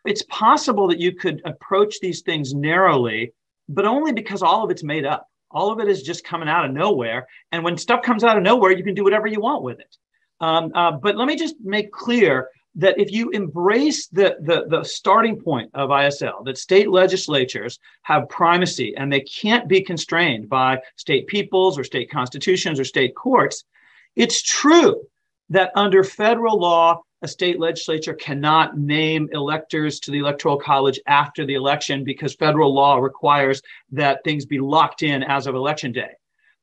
[0.06, 3.34] It's possible that you could approach these things narrowly,
[3.70, 5.28] but only because all of it's made up.
[5.52, 7.28] All of it is just coming out of nowhere.
[7.52, 9.96] And when stuff comes out of nowhere, you can do whatever you want with it.
[10.40, 14.84] Um, uh, but let me just make clear that if you embrace the, the, the
[14.84, 20.80] starting point of ISL, that state legislatures have primacy and they can't be constrained by
[20.96, 23.64] state peoples or state constitutions or state courts,
[24.16, 25.02] it's true
[25.50, 31.46] that under federal law, a state legislature cannot name electors to the electoral college after
[31.46, 33.62] the election because federal law requires
[33.92, 36.12] that things be locked in as of election day.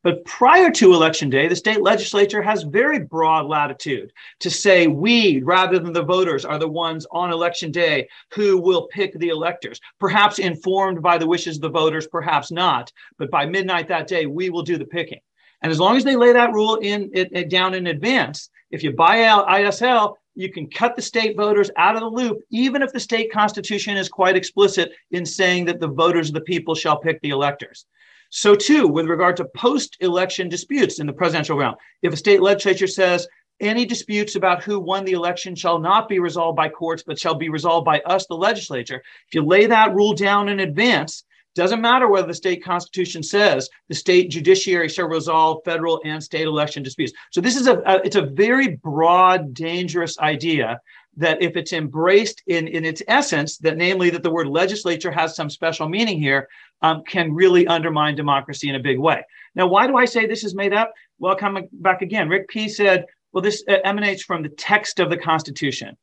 [0.03, 5.43] But prior to election day, the state legislature has very broad latitude to say we,
[5.43, 9.83] rather than the voters, are the ones on election day who will pick the electors.
[10.01, 12.91] Perhaps informed by the wishes of the voters, perhaps not.
[13.19, 15.21] But by midnight that day, we will do the picking.
[15.61, 18.93] And as long as they lay that rule in, it, down in advance, if you
[18.93, 22.93] buy out ISL, you can cut the state voters out of the loop, even if
[22.93, 26.99] the state constitution is quite explicit in saying that the voters of the people shall
[26.99, 27.87] pick the electors.
[28.31, 32.43] So, too, with regard to post election disputes in the presidential realm, if a state
[32.43, 33.29] legislature says
[33.61, 37.37] any disputes about who won the election shall not be resolved by courts, but shall
[37.37, 41.81] be resolved by us, the legislature, if you lay that rule down in advance, doesn't
[41.81, 46.83] matter whether the state constitution says the state judiciary shall resolve federal and state election
[46.83, 47.13] disputes.
[47.31, 50.81] So this is a, a, it's a very broad, dangerous idea
[51.17, 55.37] that if it's embraced in, in its essence, that namely that the word legislature has
[55.37, 56.49] some special meaning here,
[56.83, 59.23] um, can really undermine democracy in a big way.
[59.55, 60.93] Now, why do I say this is made up?
[61.19, 65.09] Well, coming back again, Rick P said, well, this uh, emanates from the text of
[65.11, 65.97] the Constitution.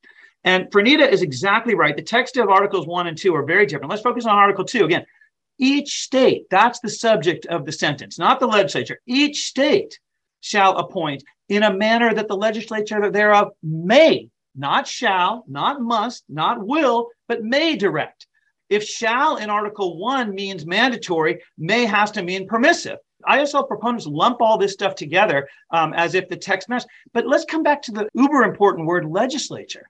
[0.43, 1.95] And Franita is exactly right.
[1.95, 3.89] The text of Articles 1 and 2 are very different.
[3.89, 4.85] Let's focus on Article 2.
[4.85, 5.05] Again,
[5.61, 8.99] each state, that's the subject of the sentence, not the legislature.
[9.05, 9.99] Each state
[10.41, 16.65] shall appoint in a manner that the legislature thereof may, not shall, not must, not
[16.65, 18.25] will, but may direct.
[18.69, 22.97] If shall in Article 1 means mandatory, may has to mean permissive.
[23.29, 26.87] ISL proponents lump all this stuff together um, as if the text matters.
[27.13, 29.87] But let's come back to the uber important word legislature.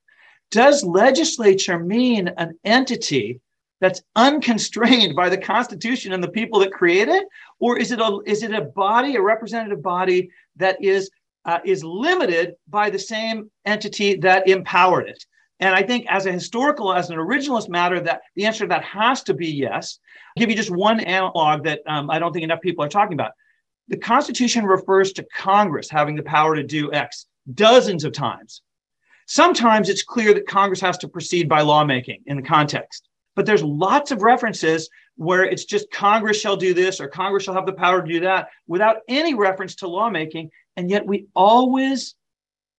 [0.50, 3.40] Does legislature mean an entity
[3.82, 7.26] that's unconstrained by the Constitution and the people that create it,
[7.60, 11.10] or is it a is it a body, a representative body that is
[11.44, 15.26] uh, is limited by the same entity that empowered it?
[15.60, 18.84] And I think as a historical, as an originalist matter, that the answer to that
[18.84, 20.00] has to be yes.
[20.36, 23.14] I'll give you just one analog that um, I don't think enough people are talking
[23.14, 23.34] about.
[23.88, 28.62] The Constitution refers to Congress having the power to do X dozens of times.
[29.28, 33.64] Sometimes it's clear that Congress has to proceed by lawmaking in the context, but there's
[33.64, 37.74] lots of references where it's just Congress shall do this or Congress shall have the
[37.74, 40.50] power to do that without any reference to lawmaking.
[40.78, 42.16] And yet we always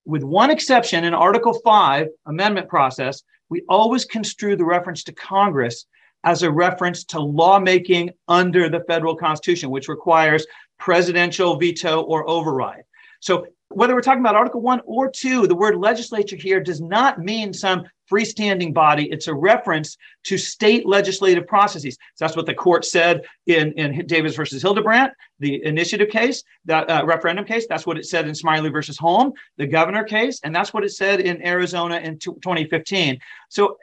[0.05, 5.87] with one exception in Article 5 amendment process, we always construe the reference to Congress
[6.25, 10.47] as a reference to lawmaking under the federal constitution, which requires
[10.79, 12.83] presidential veto or override.
[13.21, 17.19] So whether we're talking about Article 1 or 2, the word legislature here does not
[17.19, 19.09] mean some freestanding body.
[19.11, 21.97] It's a reference to state legislative processes.
[22.15, 26.89] So that's what the court said in, in Davis versus Hildebrant, the initiative case, that
[26.91, 27.67] uh, referendum case.
[27.69, 30.41] That's what it said in Smiley versus Holm, the governor case.
[30.45, 33.19] And that's what it said in Arizona in t- 2015.
[33.49, 33.79] So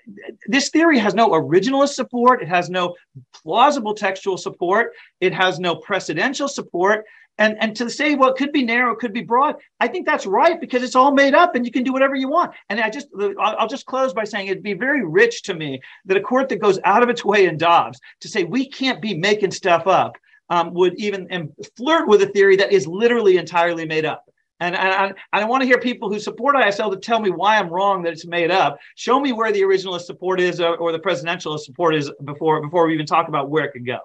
[0.47, 2.41] this theory has no originalist support.
[2.41, 2.95] It has no
[3.33, 4.93] plausible textual support.
[5.19, 7.05] It has no precedential support.
[7.39, 10.59] And, and to say, well, could be narrow, could be broad, I think that's right
[10.59, 12.51] because it's all made up and you can do whatever you want.
[12.69, 13.07] And I just,
[13.39, 16.57] I'll just close by saying it'd be very rich to me that a court that
[16.59, 20.17] goes out of its way in Dobbs to say we can't be making stuff up
[20.49, 24.25] um, would even and flirt with a theory that is literally entirely made up.
[24.59, 27.57] And, and, I, I want to hear people who support ISL to tell me why
[27.57, 28.77] I'm wrong that it's made up.
[28.95, 32.85] Show me where the originalist support is or, or the presidentialist support is before before
[32.85, 33.99] we even talk about where it could go.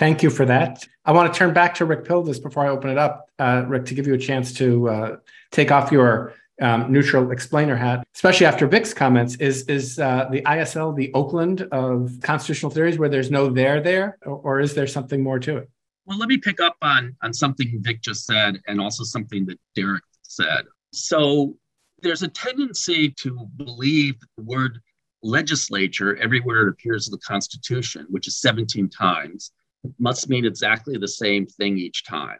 [0.00, 0.88] Thank you for that.
[1.04, 3.84] I want to turn back to Rick Pildes before I open it up, uh, Rick,
[3.84, 5.16] to give you a chance to uh,
[5.52, 6.32] take off your
[6.62, 9.34] um, neutral explainer hat, especially after Vic's comments.
[9.34, 14.16] Is is uh, the ISL the Oakland of constitutional theories, where there's no there there,
[14.24, 15.68] or, or is there something more to it?
[16.06, 19.58] Well, let me pick up on on something Vic just said, and also something that
[19.76, 20.64] Derek said.
[20.94, 21.58] So
[22.00, 24.80] there's a tendency to believe the word
[25.22, 29.52] legislature everywhere it appears in the Constitution, which is 17 times,
[29.98, 32.38] must mean exactly the same thing each time.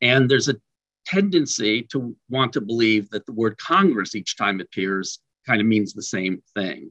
[0.00, 0.56] And there's a
[1.06, 5.92] tendency to want to believe that the word Congress each time appears kind of means
[5.92, 6.90] the same thing.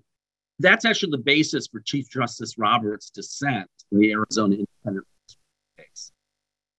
[0.59, 5.07] That's actually the basis for Chief Justice Roberts' dissent in the Arizona Independent
[5.77, 6.11] case.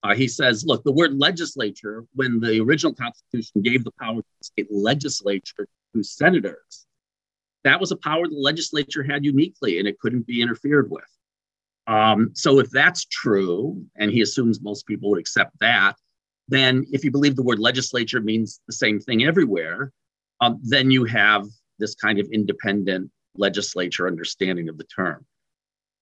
[0.02, 4.28] Uh, he says, look, the word legislature, when the original Constitution gave the power to
[4.40, 6.86] the state legislature to senators,
[7.64, 11.04] that was a power the legislature had uniquely and it couldn't be interfered with.
[11.92, 15.94] Um, so if that's true, and he assumes most people would accept that,
[16.48, 19.92] then if you believe the word legislature means the same thing everywhere,
[20.40, 21.42] um, then you have
[21.78, 25.26] this kind of independent legislature understanding of the term.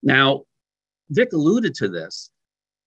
[0.01, 0.43] Now,
[1.09, 2.29] Vic alluded to this.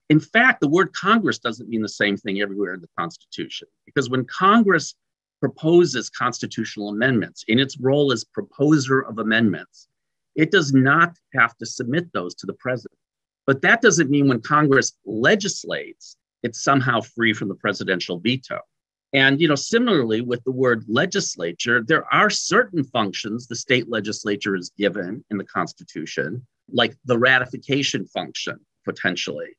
[0.09, 4.09] In fact, the word Congress doesn't mean the same thing everywhere in the Constitution, because
[4.09, 4.95] when Congress
[5.41, 9.89] proposes constitutional amendments in its role as proposer of amendments,
[10.37, 12.94] it does not have to submit those to the president.
[13.47, 18.61] But that doesn't mean when Congress legislates, it's somehow free from the presidential veto.
[19.13, 24.57] And you know, similarly with the word legislature, there are certain functions the state legislature
[24.57, 29.57] is given in the Constitution, like the ratification function potentially,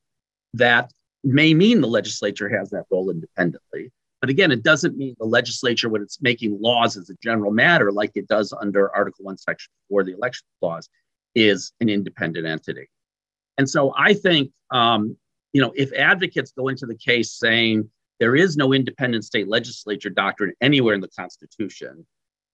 [0.54, 0.92] that
[1.24, 3.90] may mean the legislature has that role independently.
[4.20, 7.90] But again, it doesn't mean the legislature, when it's making laws as a general matter,
[7.92, 10.88] like it does under Article 1, Section 4 the election clause,
[11.34, 12.88] is an independent entity.
[13.58, 15.16] And so I think, um,
[15.52, 17.90] you know, if advocates go into the case saying
[18.20, 22.06] there is no independent state legislature doctrine anywhere in the Constitution,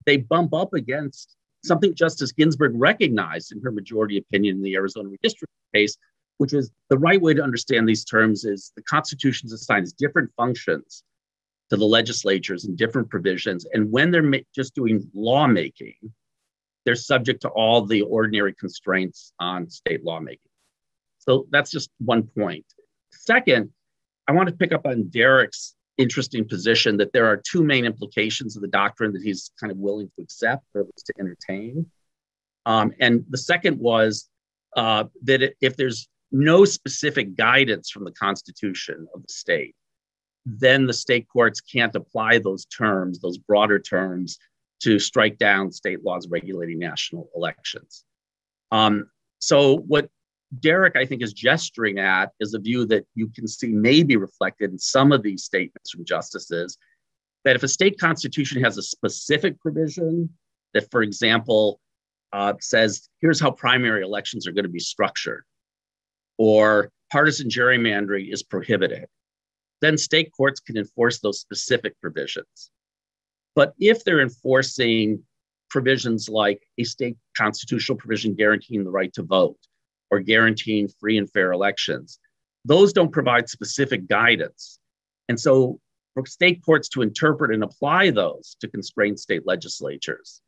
[0.07, 5.09] they bump up against something Justice Ginsburg recognized in her majority opinion in the Arizona
[5.09, 5.97] redistricting case,
[6.39, 11.05] which is the right way to understand these terms is the Constitution assigns different functions
[11.71, 13.67] to the legislatures in different provisions.
[13.73, 15.95] And when they're ma- just doing lawmaking,
[16.85, 20.52] they're subject to all the ordinary constraints on state lawmaking.
[21.29, 22.65] So that's just one point.
[23.13, 23.71] Second,
[24.29, 28.57] I want to pick up on Derek's interesting position that there are two main implications
[28.57, 31.87] of the doctrine that he's kind of willing to accept or at least to entertain.
[32.67, 34.29] Um, and the second was
[34.77, 39.77] uh, that if there's no specific guidance from the Constitution of the state,
[40.45, 44.39] then the state courts can't apply those terms, those broader terms,
[44.81, 48.05] to strike down state laws regulating national elections.
[48.73, 49.09] Um,
[49.39, 50.09] so, what
[50.61, 54.17] Derek, I think, is gesturing at is a view that you can see may be
[54.17, 56.77] reflected in some of these statements from justices
[57.45, 60.29] that if a state constitution has a specific provision
[60.75, 61.81] that, for example,
[62.33, 65.45] uh, says, here's how primary elections are going to be structured,
[66.39, 69.07] or partisan gerrymandering is prohibited,
[69.81, 72.71] then state courts can enforce those specific provisions.
[73.55, 75.23] But if they're enforcing
[75.69, 79.59] provisions like a state constitutional provision guaranteeing the right to vote
[80.13, 82.21] or guaranteeing free and fair elections,
[82.65, 84.79] those don't provide specific guidance.
[85.29, 85.81] And so
[86.15, 90.43] for state courts to interpret and apply those to constrain state legislatures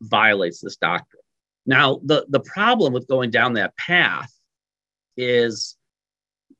[0.00, 1.22] violates this doctrine.
[1.66, 4.32] Now, the, the problem with going down that path
[5.16, 5.76] is,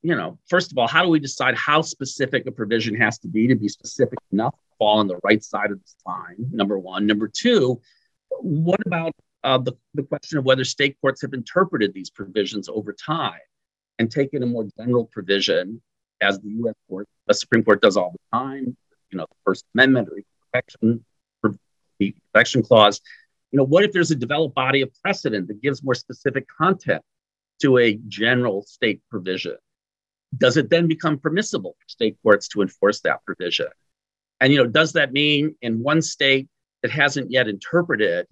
[0.03, 3.29] you know, first of all, how do we decide how specific a provision has to
[3.29, 6.37] be to be specific enough to fall on the right side of the line?
[6.51, 7.07] Number one.
[7.07, 7.81] Number two,
[8.31, 9.13] what about
[9.49, 13.41] uh, the, the question of whether state courts have interpreted these provisions over time
[13.99, 15.81] and taken a more general provision
[16.21, 16.75] as the U.S.
[16.87, 18.77] court, the Supreme Court does all the time,
[19.11, 20.19] you know, the First Amendment or
[20.53, 21.03] protection,
[21.99, 23.01] the protection clause.
[23.51, 27.03] You know, what if there's a developed body of precedent that gives more specific content
[27.63, 29.57] to a general state provision?
[30.37, 33.69] Does it then become permissible for state courts to enforce that provision?
[34.43, 36.49] And you know, does that mean in one state
[36.83, 38.27] that hasn't yet interpreted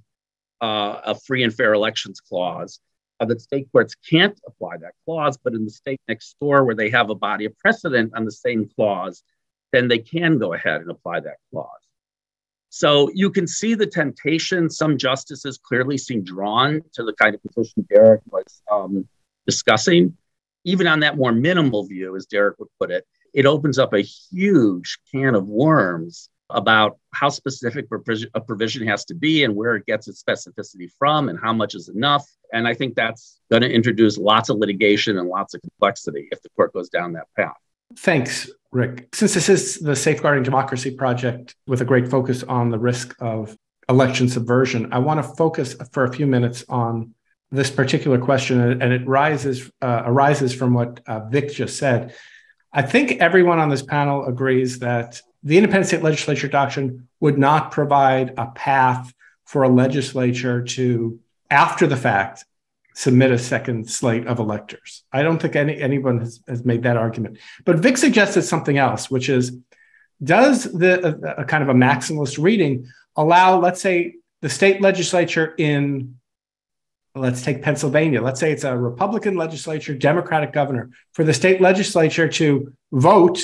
[0.61, 2.81] uh, a free and fair elections clause
[3.21, 6.75] uh, that state courts can't apply that clause, but in the state next door where
[6.75, 9.23] they have a body of precedent on the same clause,
[9.73, 11.69] then they can go ahead and apply that clause.
[12.69, 14.69] So you can see the temptation.
[14.69, 19.09] Some justices clearly seem drawn to the kind of position Derek was um,
[19.47, 20.17] discussing.
[20.65, 24.01] Even on that more minimal view, as Derek would put it, it opens up a
[24.01, 27.87] huge can of worms about how specific
[28.35, 31.75] a provision has to be and where it gets its specificity from and how much
[31.75, 32.25] is enough.
[32.53, 36.41] And I think that's going to introduce lots of litigation and lots of complexity if
[36.43, 37.57] the court goes down that path.
[37.99, 39.09] Thanks, Rick.
[39.13, 43.57] Since this is the Safeguarding Democracy Project with a great focus on the risk of
[43.89, 47.15] election subversion, I want to focus for a few minutes on
[47.53, 52.15] this particular question, and it rises uh, arises from what uh, Vic just said.
[52.73, 57.71] I think everyone on this panel agrees that the independent state legislature doctrine would not
[57.71, 62.45] provide a path for a legislature to, after the fact,
[62.97, 65.05] submit a second slate of electors.
[65.13, 67.39] I don't think any, anyone has, has made that argument.
[67.65, 69.57] But Vic suggested something else, which is
[70.21, 75.55] does the a, a kind of a maximalist reading allow, let's say, the state legislature
[75.59, 76.17] in
[77.15, 78.21] let's take Pennsylvania.
[78.21, 83.39] Let's say it's a Republican legislature, Democratic governor, for the state legislature to vote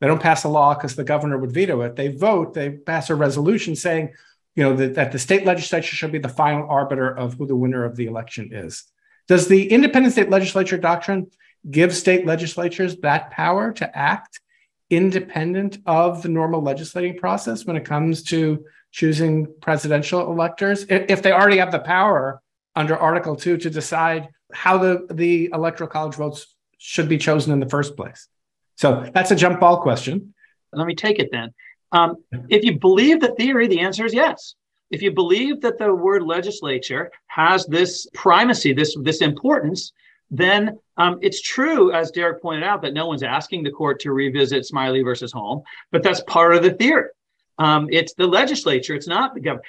[0.00, 1.96] they don't pass a law because the governor would veto it.
[1.96, 4.12] They vote, they pass a resolution saying,
[4.54, 7.56] you know, that, that the state legislature should be the final arbiter of who the
[7.56, 8.84] winner of the election is.
[9.28, 11.30] Does the independent state legislature doctrine
[11.70, 14.40] give state legislatures that power to act
[14.88, 20.86] independent of the normal legislating process when it comes to choosing presidential electors?
[20.88, 22.40] If they already have the power
[22.74, 27.60] under Article 2 to decide how the, the electoral college votes should be chosen in
[27.60, 28.28] the first place.
[28.76, 30.34] So that's a jump ball question.
[30.72, 31.52] Let me take it then.
[31.92, 32.16] Um,
[32.48, 34.54] if you believe the theory, the answer is yes.
[34.90, 39.92] If you believe that the word legislature has this primacy, this this importance,
[40.30, 44.12] then um, it's true, as Derek pointed out, that no one's asking the court to
[44.12, 47.10] revisit Smiley versus Holm, but that's part of the theory.
[47.58, 49.66] Um, it's the legislature, it's not the government.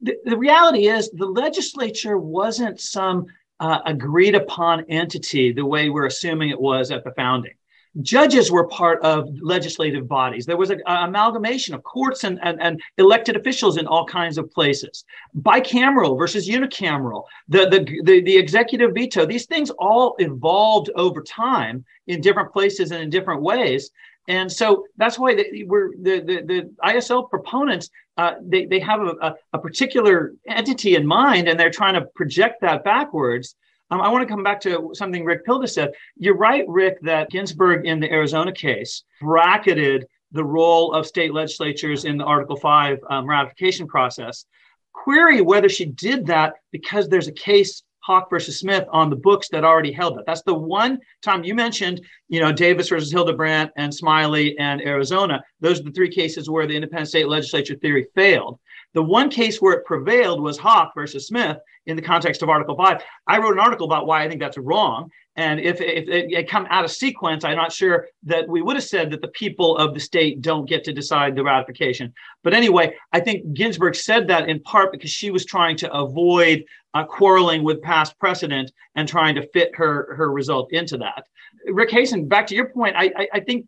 [0.00, 3.26] The, reality is, the legislature wasn't some
[3.60, 7.54] uh, agreed upon entity the way we're assuming it was at the founding
[8.00, 10.46] judges were part of legislative bodies.
[10.46, 14.50] There was an amalgamation of courts and, and, and, elected officials in all kinds of
[14.50, 15.04] places.
[15.40, 21.84] Bicameral versus unicameral, the, the, the, the, executive veto, these things all evolved over time
[22.06, 23.90] in different places and in different ways.
[24.28, 29.00] And so that's why they, we're, the, the, the ISL proponents, uh, they, they have
[29.00, 33.56] a, a, a particular entity in mind and they're trying to project that backwards.
[33.92, 35.92] Um, I want to come back to something Rick Pildes said.
[36.16, 42.06] You're right, Rick, that Ginsburg in the Arizona case bracketed the role of state legislatures
[42.06, 44.46] in the Article 5 um, ratification process.
[44.94, 49.48] Query whether she did that because there's a case Hawke versus Smith on the books
[49.50, 50.24] that already held that.
[50.26, 55.42] That's the one time you mentioned, you know, Davis versus Hildebrant and Smiley and Arizona.
[55.60, 58.58] Those are the three cases where the independent state legislature theory failed.
[58.94, 62.76] The one case where it prevailed was Hawke versus Smith in the context of Article
[62.76, 63.02] 5.
[63.26, 65.10] I wrote an article about why I think that's wrong.
[65.36, 68.84] And if, if it come out of sequence, I'm not sure that we would have
[68.84, 72.12] said that the people of the state don't get to decide the ratification.
[72.44, 76.64] But anyway, I think Ginsburg said that in part because she was trying to avoid
[76.94, 81.26] uh, quarreling with past precedent and trying to fit her, her result into that.
[81.66, 83.66] Rick Hasen, back to your point, I, I, I think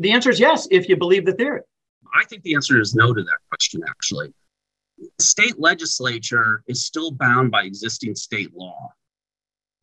[0.00, 1.62] the answer is yes, if you believe the theory.
[2.14, 4.32] I think the answer is no to that question, actually.
[5.20, 8.92] State legislature is still bound by existing state law.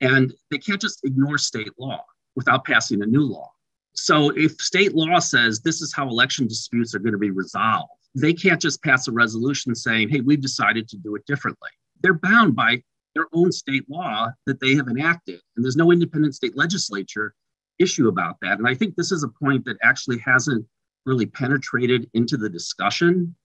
[0.01, 2.03] And they can't just ignore state law
[2.35, 3.51] without passing a new law.
[3.93, 7.91] So if state law says this is how election disputes are going to be resolved,
[8.15, 11.69] they can't just pass a resolution saying, hey, we've decided to do it differently.
[12.01, 12.81] They're bound by
[13.13, 15.41] their own state law that they have enacted.
[15.55, 17.33] And there's no independent state legislature
[17.77, 18.57] issue about that.
[18.59, 20.65] And I think this is a point that actually hasn't
[21.05, 23.35] really penetrated into the discussion.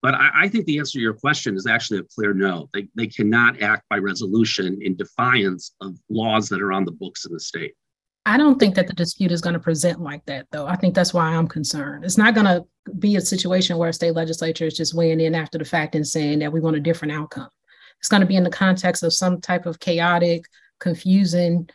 [0.00, 2.68] But I, I, think the answer to your question is actually a clear no.
[2.72, 7.24] They, they cannot act by resolution in defiance of laws that are on the books
[7.24, 7.74] in the state.
[8.24, 10.66] I don't think that the dispute is going to present like that, though.
[10.66, 12.04] I think that's why I'm concerned.
[12.04, 12.64] It's not going to
[12.98, 16.06] be a situation where a state legislature is just weighing in after the fact and
[16.06, 17.48] saying that we want a different outcome.
[17.98, 20.44] It's going to be in the context of some type of chaotic,
[20.78, 21.68] confusing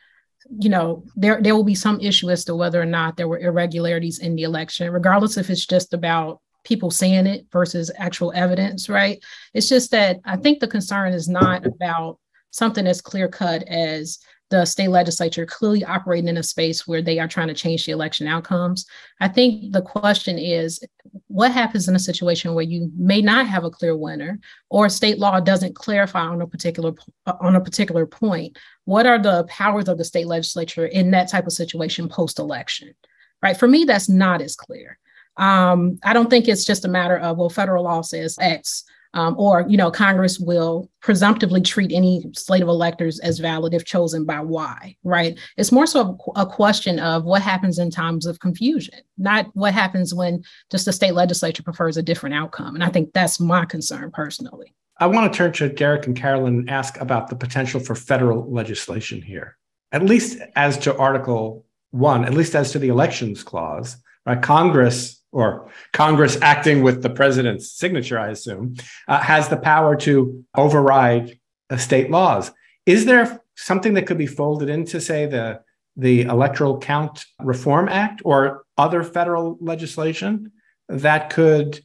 [0.59, 3.39] you know, there there will be some issue as to whether or not there were
[3.39, 8.89] irregularities in the election, regardless if it's just about people saying it versus actual evidence,
[8.89, 9.23] right?
[9.53, 12.19] It's just that I think the concern is not about
[12.51, 14.19] something as clear cut as
[14.53, 17.91] the state legislature clearly operating in a space where they are trying to change the
[17.91, 18.85] election outcomes.
[19.19, 20.79] I think the question is
[21.25, 24.39] what happens in a situation where you may not have a clear winner
[24.69, 26.93] or state law doesn't clarify on a particular
[27.25, 28.55] on a particular point?
[28.85, 32.93] What are the powers of the state legislature in that type of situation post election?
[33.41, 33.57] Right?
[33.57, 34.99] For me that's not as clear.
[35.37, 39.35] Um, I don't think it's just a matter of well federal law says X um,
[39.37, 44.25] or you know congress will presumptively treat any slate of electors as valid if chosen
[44.25, 45.37] by y right?
[45.57, 50.13] It's more so a, question of what happens in times of confusion not what happens
[50.13, 52.75] when just the state legislature prefers a different outcome.
[52.75, 54.73] And i think that's my concern personally.
[54.97, 58.51] I want to turn to derek and carolyn and ask about the potential for federal
[58.51, 59.57] legislation here
[59.91, 64.41] at least as to article one at least as to the elections clause right?
[64.41, 68.75] Congress or Congress acting with the president's signature, I assume,
[69.07, 72.51] uh, has the power to override uh, state laws.
[72.85, 75.61] Is there something that could be folded into, say, the
[75.95, 80.51] the Electoral Count Reform Act or other federal legislation
[80.89, 81.79] that could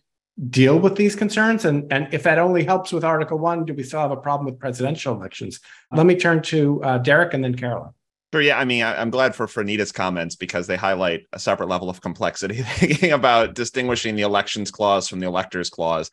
[0.49, 1.65] deal with these concerns?
[1.65, 4.47] And, and if that only helps with Article One, do we still have a problem
[4.47, 5.61] with presidential elections?
[5.93, 7.93] Let me turn to uh, Derek and then Carolyn.
[8.33, 8.43] Sure.
[8.43, 8.59] Yeah.
[8.59, 12.01] I mean, I, am glad for Franita's comments because they highlight a separate level of
[12.01, 16.11] complexity, thinking about distinguishing the elections clause from the electors clause.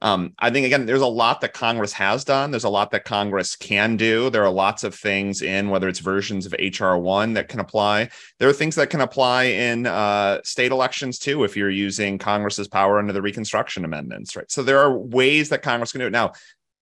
[0.00, 2.52] Um, I think again, there's a lot that Congress has done.
[2.52, 4.30] There's a lot that Congress can do.
[4.30, 8.10] There are lots of things in whether it's versions of HR one that can apply.
[8.38, 12.68] There are things that can apply in uh, state elections too, if you're using Congress's
[12.68, 14.50] power under the Reconstruction amendments, right?
[14.50, 16.12] So there are ways that Congress can do it.
[16.12, 16.32] Now,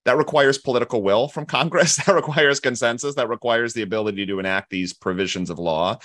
[0.07, 1.97] that requires political will from Congress.
[2.07, 3.17] That requires consensus.
[3.17, 5.99] That requires the ability to enact these provisions of law.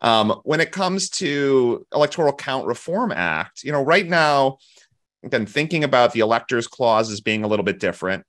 [0.00, 4.58] Um, when it comes to Electoral Count Reform Act, you know, right now,
[5.24, 8.24] again, thinking about the electors clause as being a little bit different.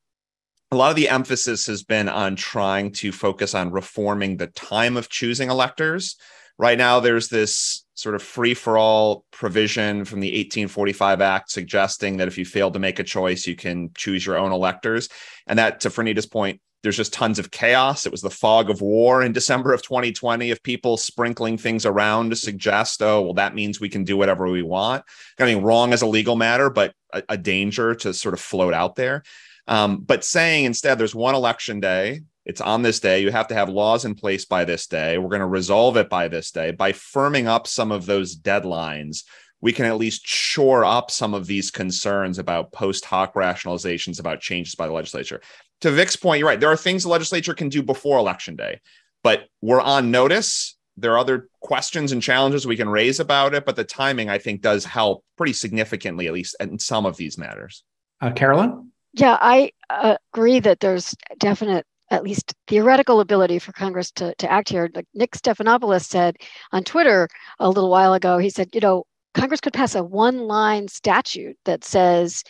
[0.71, 4.97] A lot of the emphasis has been on trying to focus on reforming the time
[4.97, 6.15] of choosing electors.
[6.57, 12.17] Right now, there's this sort of free for all provision from the 1845 Act suggesting
[12.17, 15.07] that if you fail to make a choice, you can choose your own electors.
[15.47, 18.07] And that, to Franita's point, there's just tons of chaos.
[18.07, 22.31] It was the fog of war in December of 2020 of people sprinkling things around
[22.31, 25.03] to suggest, oh, well, that means we can do whatever we want.
[25.39, 28.73] I mean, wrong as a legal matter, but a, a danger to sort of float
[28.73, 29.21] out there.
[29.67, 33.21] Um, but saying instead there's one election day it's on this day.
[33.21, 35.17] You have to have laws in place by this day.
[35.17, 36.71] We're going to resolve it by this day.
[36.71, 39.23] By firming up some of those deadlines,
[39.61, 44.41] we can at least shore up some of these concerns about post hoc rationalizations about
[44.41, 45.41] changes by the legislature.
[45.81, 46.59] To Vic's point, you're right.
[46.59, 48.81] There are things the legislature can do before election day,
[49.23, 50.77] but we're on notice.
[50.97, 54.39] There are other questions and challenges we can raise about it, but the timing, I
[54.39, 57.83] think, does help pretty significantly, at least in some of these matters.
[58.19, 58.91] Uh, Carolyn?
[59.13, 64.51] Yeah, I uh, agree that there's definite at least theoretical ability for Congress to, to
[64.51, 64.89] act here.
[64.93, 66.35] Like Nick Stephanopoulos said
[66.71, 67.27] on Twitter
[67.59, 71.57] a little while ago, he said, you know, Congress could pass a one line statute
[71.63, 72.43] that says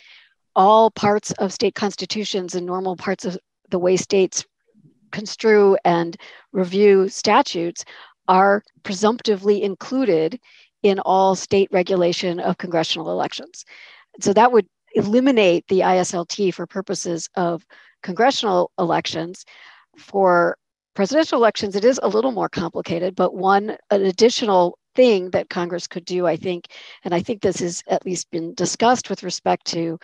[0.56, 3.38] all parts of state constitutions and normal parts of
[3.70, 4.44] the way states
[5.12, 6.16] construe and
[6.52, 7.84] review statutes
[8.26, 10.40] are presumptively included
[10.82, 13.64] in all state regulation of congressional elections.
[14.20, 17.64] So that would eliminate the ISLT for purposes of
[18.02, 19.44] congressional elections.
[19.98, 20.56] For
[20.94, 25.86] presidential elections, it is a little more complicated, but one an additional thing that Congress
[25.86, 26.66] could do, I think,
[27.04, 29.98] and I think this has at least been discussed with respect to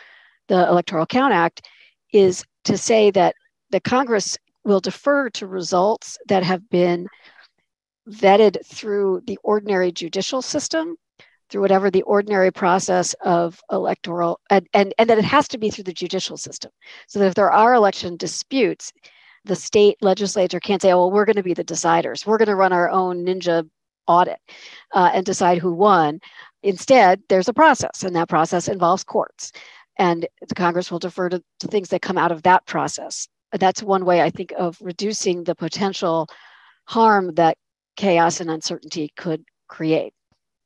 [0.49, 1.67] the Electoral Count Act,
[2.13, 3.35] is to say that
[3.71, 7.07] the Congress will defer to results that have been
[8.09, 10.97] vetted through the ordinary judicial system
[11.49, 15.71] through whatever the ordinary process of electoral and, and, and that it has to be
[15.71, 16.71] through the judicial system.
[17.07, 18.93] So that if there are election disputes
[19.45, 22.27] the state legislature can't say oh well we're going to be the deciders.
[22.27, 23.69] We're going to run our own ninja
[24.07, 24.39] audit
[24.93, 26.21] uh, and decide who won.
[26.63, 29.53] Instead there's a process and that process involves courts.
[29.99, 33.27] And the congress will defer to, to things that come out of that process.
[33.53, 36.29] That's one way i think of reducing the potential
[36.85, 37.57] harm that
[37.97, 40.13] chaos and uncertainty could create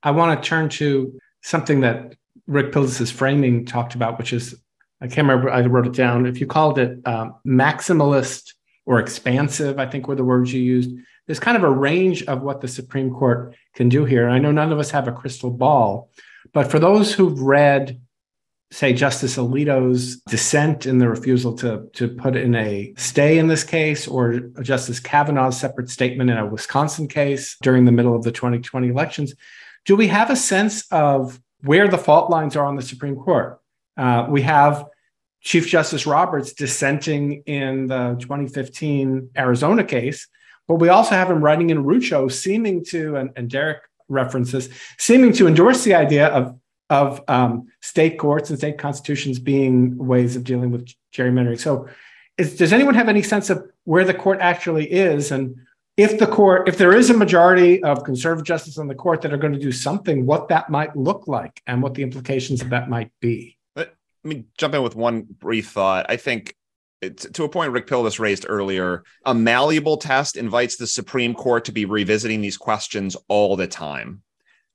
[0.03, 4.55] I want to turn to something that Rick Pildes' framing talked about, which is
[5.03, 6.26] I can't remember, I wrote it down.
[6.26, 8.53] If you called it um, maximalist
[8.86, 10.92] or expansive, I think were the words you used.
[11.26, 14.28] There's kind of a range of what the Supreme Court can do here.
[14.28, 16.09] I know none of us have a crystal ball,
[16.53, 18.00] but for those who've read,
[18.70, 23.64] say, Justice Alito's dissent in the refusal to, to put in a stay in this
[23.64, 28.32] case, or Justice Kavanaugh's separate statement in a Wisconsin case during the middle of the
[28.32, 29.34] 2020 elections,
[29.85, 33.61] do we have a sense of where the fault lines are on the Supreme Court?
[33.97, 34.85] Uh, we have
[35.41, 40.28] Chief Justice Roberts dissenting in the 2015 Arizona case,
[40.68, 44.68] but we also have him writing in Rucho, seeming to, and, and Derek references,
[44.99, 46.57] seeming to endorse the idea of
[46.91, 51.59] of um, state courts and state constitutions being ways of dealing with gerrymandering.
[51.59, 51.89] So,
[52.37, 55.57] is, does anyone have any sense of where the court actually is and
[55.97, 59.32] if the court, if there is a majority of conservative justices on the court that
[59.32, 62.70] are going to do something, what that might look like and what the implications of
[62.70, 63.59] that might be.
[63.76, 66.07] Let me jump in with one brief thought.
[66.09, 66.55] I think
[67.11, 71.72] to a point Rick Pildes raised earlier, a malleable test invites the Supreme Court to
[71.72, 74.22] be revisiting these questions all the time.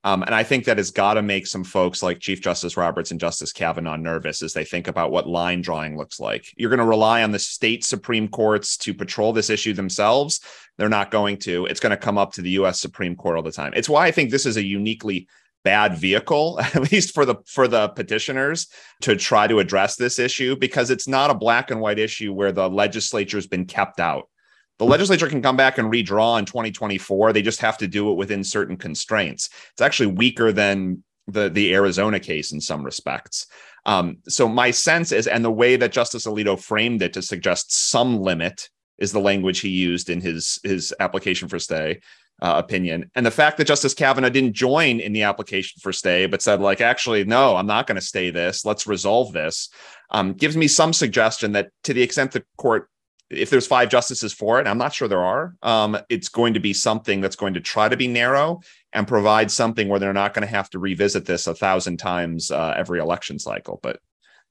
[0.03, 3.11] Um, and I think that has got to make some folks like Chief Justice Roberts
[3.11, 6.53] and Justice Kavanaugh nervous as they think about what line drawing looks like.
[6.55, 10.39] You're going to rely on the state Supreme Courts to patrol this issue themselves.
[10.77, 11.65] They're not going to.
[11.65, 12.79] It's going to come up to the U.S.
[12.79, 13.73] Supreme Court all the time.
[13.75, 15.27] It's why I think this is a uniquely
[15.63, 18.67] bad vehicle at least for the for the petitioners
[19.01, 22.51] to try to address this issue because it's not a black and white issue where
[22.51, 24.29] the legislature's been kept out
[24.77, 27.33] the legislature can come back and redraw in 2024.
[27.33, 29.49] They just have to do it within certain constraints.
[29.71, 33.47] It's actually weaker than the the Arizona case in some respects.
[33.85, 37.89] Um, so my sense is, and the way that Justice Alito framed it to suggest
[37.89, 41.99] some limit is the language he used in his his application for stay
[42.41, 46.25] uh, opinion, and the fact that Justice Kavanaugh didn't join in the application for stay,
[46.25, 48.65] but said like, actually, no, I'm not going to stay this.
[48.65, 49.69] Let's resolve this.
[50.11, 52.89] Um, gives me some suggestion that to the extent the court
[53.29, 55.55] if there's five justices for it, I'm not sure there are.
[55.61, 58.61] Um, it's going to be something that's going to try to be narrow
[58.93, 62.51] and provide something where they're not going to have to revisit this a thousand times
[62.51, 63.79] uh, every election cycle.
[63.83, 63.99] But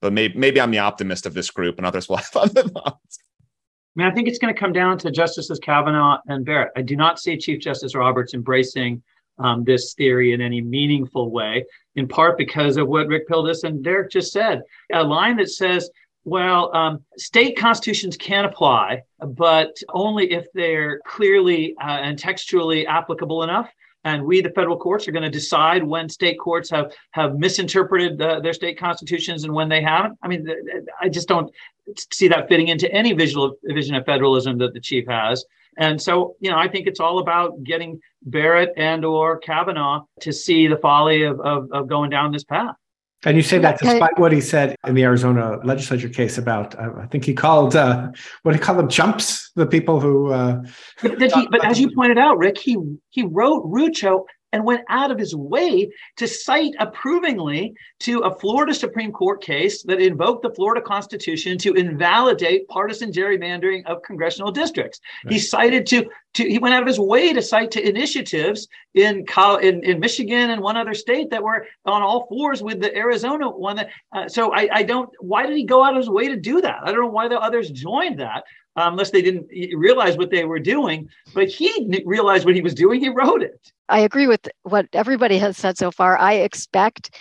[0.01, 3.19] but maybe maybe I'm the optimist of this group, and others will have other thoughts.
[3.97, 6.73] I mean, I think it's going to come down to Justices Kavanaugh and Barrett.
[6.77, 9.03] I do not see Chief Justice Roberts embracing
[9.39, 13.83] um, this theory in any meaningful way, in part because of what Rick Pildes and
[13.83, 14.63] Derek just said.
[14.93, 15.91] A line that says
[16.27, 23.45] well, um, state constitutions can apply, but only if they're clearly uh, and textually applicable
[23.45, 23.71] enough.
[24.07, 28.23] And we, the federal courts, are going to decide when state courts have have misinterpreted
[28.23, 30.17] uh, their state constitutions and when they haven't.
[30.23, 30.47] I mean,
[31.03, 31.51] I just don't
[32.13, 35.45] see that fitting into any visual vision of federalism that the chief has.
[35.77, 40.33] And so, you know, I think it's all about getting Barrett and or Kavanaugh to
[40.33, 42.77] see the folly of, of, of going down this path.
[43.27, 46.91] And you say that despite what he said in the Arizona legislature case about, uh,
[46.97, 48.13] I think he called, uh,
[48.45, 50.33] what he called them chumps, the people who.
[50.33, 50.63] Uh,
[51.03, 52.79] but, he, but as you pointed out, Rick, he
[53.11, 54.27] he wrote Rucho
[54.57, 59.83] and went out of his way to cite approvingly to a Florida Supreme Court case
[59.83, 64.99] that invoked the Florida Constitution to invalidate partisan gerrymandering of congressional districts.
[65.27, 65.35] Right.
[65.35, 69.27] He cited to, to he went out of his way to cite to initiatives in,
[69.61, 73.51] in in Michigan and one other state that were on all fours with the Arizona
[73.51, 73.77] one.
[73.77, 75.11] That uh, so I, I don't.
[75.21, 76.79] Why did he go out of his way to do that?
[76.83, 78.45] I don't know why the others joined that
[78.77, 81.09] Um, unless they didn't realize what they were doing.
[81.35, 83.01] But he realized what he was doing.
[83.01, 83.73] He wrote it.
[83.89, 86.19] I agree with what everybody has said so far.
[86.19, 87.15] I expect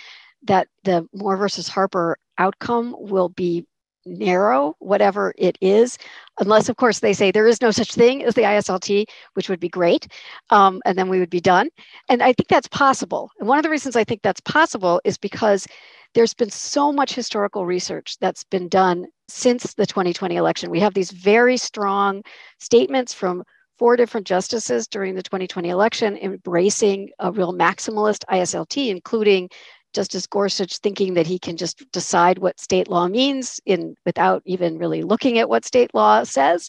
[0.44, 3.66] that the Moore versus Harper outcome will be
[4.06, 5.98] narrow, whatever it is,
[6.40, 9.04] unless, of course, they say there is no such thing as the ISLT,
[9.34, 10.08] which would be great.
[10.50, 11.68] Um, and then we would be done.
[12.08, 13.30] And I think that's possible.
[13.38, 15.66] And one of the reasons I think that's possible is because
[16.14, 20.70] there's been so much historical research that's been done since the 2020 election.
[20.70, 22.22] We have these very strong
[22.58, 23.42] statements from
[23.78, 29.50] four different justices during the 2020 election embracing a real maximalist ISLT, including
[29.92, 34.78] Justice Gorsuch thinking that he can just decide what state law means in without even
[34.78, 36.68] really looking at what state law says,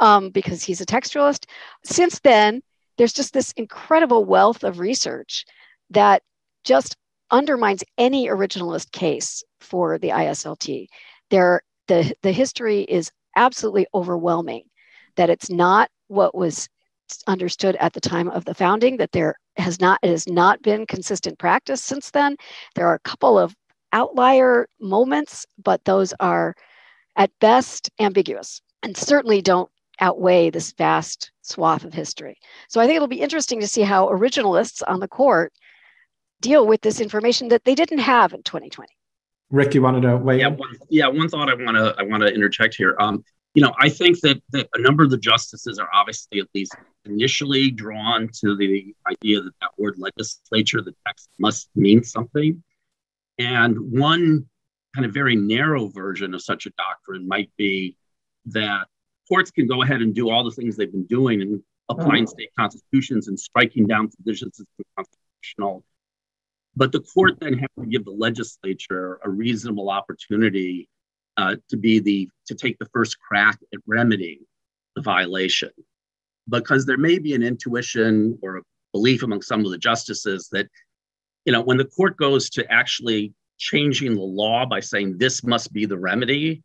[0.00, 1.46] um, because he's a textualist.
[1.84, 2.62] Since then,
[2.98, 5.44] there's just this incredible wealth of research
[5.90, 6.22] that
[6.64, 6.96] just
[7.30, 10.86] undermines any originalist case for the ISLT.
[11.30, 14.64] There, the, the history is absolutely overwhelming
[15.16, 16.68] that it's not what was
[17.26, 20.86] understood at the time of the founding that there has not it has not been
[20.86, 22.36] consistent practice since then.
[22.74, 23.54] There are a couple of
[23.92, 26.54] outlier moments but those are
[27.16, 32.36] at best ambiguous and certainly don't outweigh this vast swath of history.
[32.68, 35.52] So i think it'll be interesting to see how originalists on the court
[36.40, 38.92] deal with this information that they didn't have in 2020
[39.50, 42.22] rick you wanted to weigh yeah one, yeah one thought i want to i want
[42.22, 42.96] to interject here.
[42.98, 43.24] Um,
[43.54, 46.74] you know, I think that, that a number of the justices are obviously at least
[47.04, 52.62] initially drawn to the idea that that word legislature, the text must mean something.
[53.38, 54.46] And one
[54.94, 57.96] kind of very narrow version of such a doctrine might be
[58.46, 58.86] that
[59.28, 62.26] courts can go ahead and do all the things they've been doing and applying oh.
[62.26, 65.84] state constitutions and striking down provisions as unconstitutional.
[66.76, 70.88] But the court then has to give the legislature a reasonable opportunity
[71.36, 74.40] uh, to be the to take the first crack at remedying
[74.94, 75.70] the violation
[76.48, 80.68] because there may be an intuition or a belief among some of the justices that
[81.44, 85.72] you know when the court goes to actually changing the law by saying this must
[85.72, 86.62] be the remedy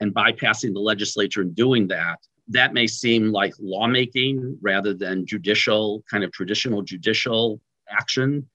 [0.00, 6.04] and bypassing the legislature and doing that that may seem like lawmaking rather than judicial
[6.10, 8.46] kind of traditional judicial action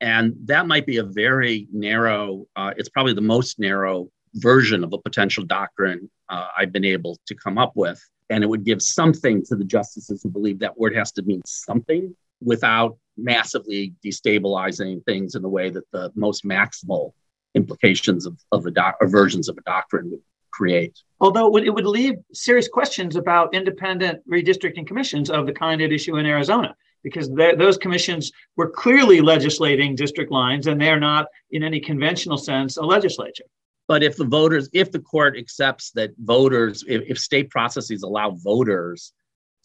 [0.00, 4.92] and that might be a very narrow uh, it's probably the most narrow version of
[4.92, 8.00] a potential doctrine uh, I've been able to come up with.
[8.30, 11.42] And it would give something to the justices who believe that word has to mean
[11.46, 17.12] something without massively destabilizing things in the way that the most maximal
[17.54, 20.20] implications of, of a doc- or versions of a doctrine would
[20.50, 20.96] create.
[21.20, 25.80] Although it would, it would leave serious questions about independent redistricting commissions of the kind
[25.82, 31.26] at issue in Arizona, because those commissions were clearly legislating district lines and they're not,
[31.50, 33.44] in any conventional sense, a legislature.
[33.88, 38.30] But if the voters, if the court accepts that voters, if, if state processes allow
[38.30, 39.12] voters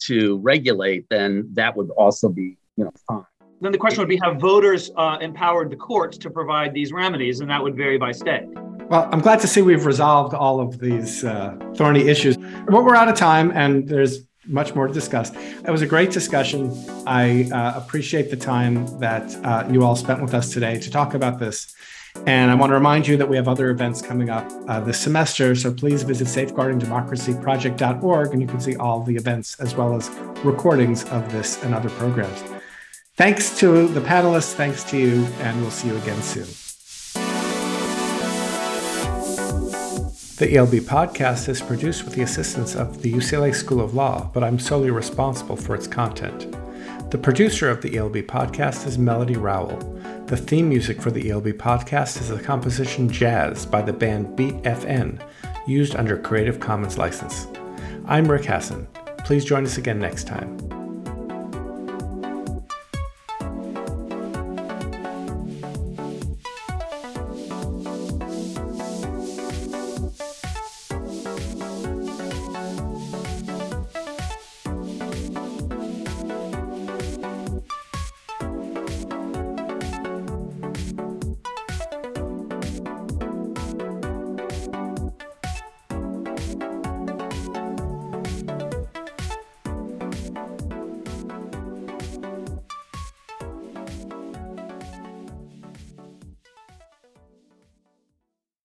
[0.04, 3.24] to regulate, then that would also be, you know, fine.
[3.60, 7.40] Then the question would be: Have voters uh, empowered the courts to provide these remedies,
[7.40, 8.48] and that would vary by state.
[8.88, 12.36] Well, I'm glad to see we've resolved all of these uh, thorny issues.
[12.36, 15.32] But we're out of time, and there's much more to discuss.
[15.34, 16.70] It was a great discussion.
[17.06, 21.14] I uh, appreciate the time that uh, you all spent with us today to talk
[21.14, 21.74] about this.
[22.26, 24.98] And I want to remind you that we have other events coming up uh, this
[24.98, 25.54] semester.
[25.54, 30.08] So please visit safeguardingdemocracyproject.org and you can see all the events as well as
[30.42, 32.42] recordings of this and other programs.
[33.16, 36.46] Thanks to the panelists, thanks to you, and we'll see you again soon.
[40.36, 44.42] The ELB podcast is produced with the assistance of the UCLA School of Law, but
[44.42, 46.50] I'm solely responsible for its content.
[47.12, 49.78] The producer of the ELB podcast is Melody Rowell.
[50.34, 54.56] The theme music for the ELB podcast is the composition Jazz by the band Beat
[54.64, 55.24] FN,
[55.64, 57.46] used under Creative Commons license.
[58.06, 58.88] I'm Rick Hasen.
[59.18, 60.73] Please join us again next time.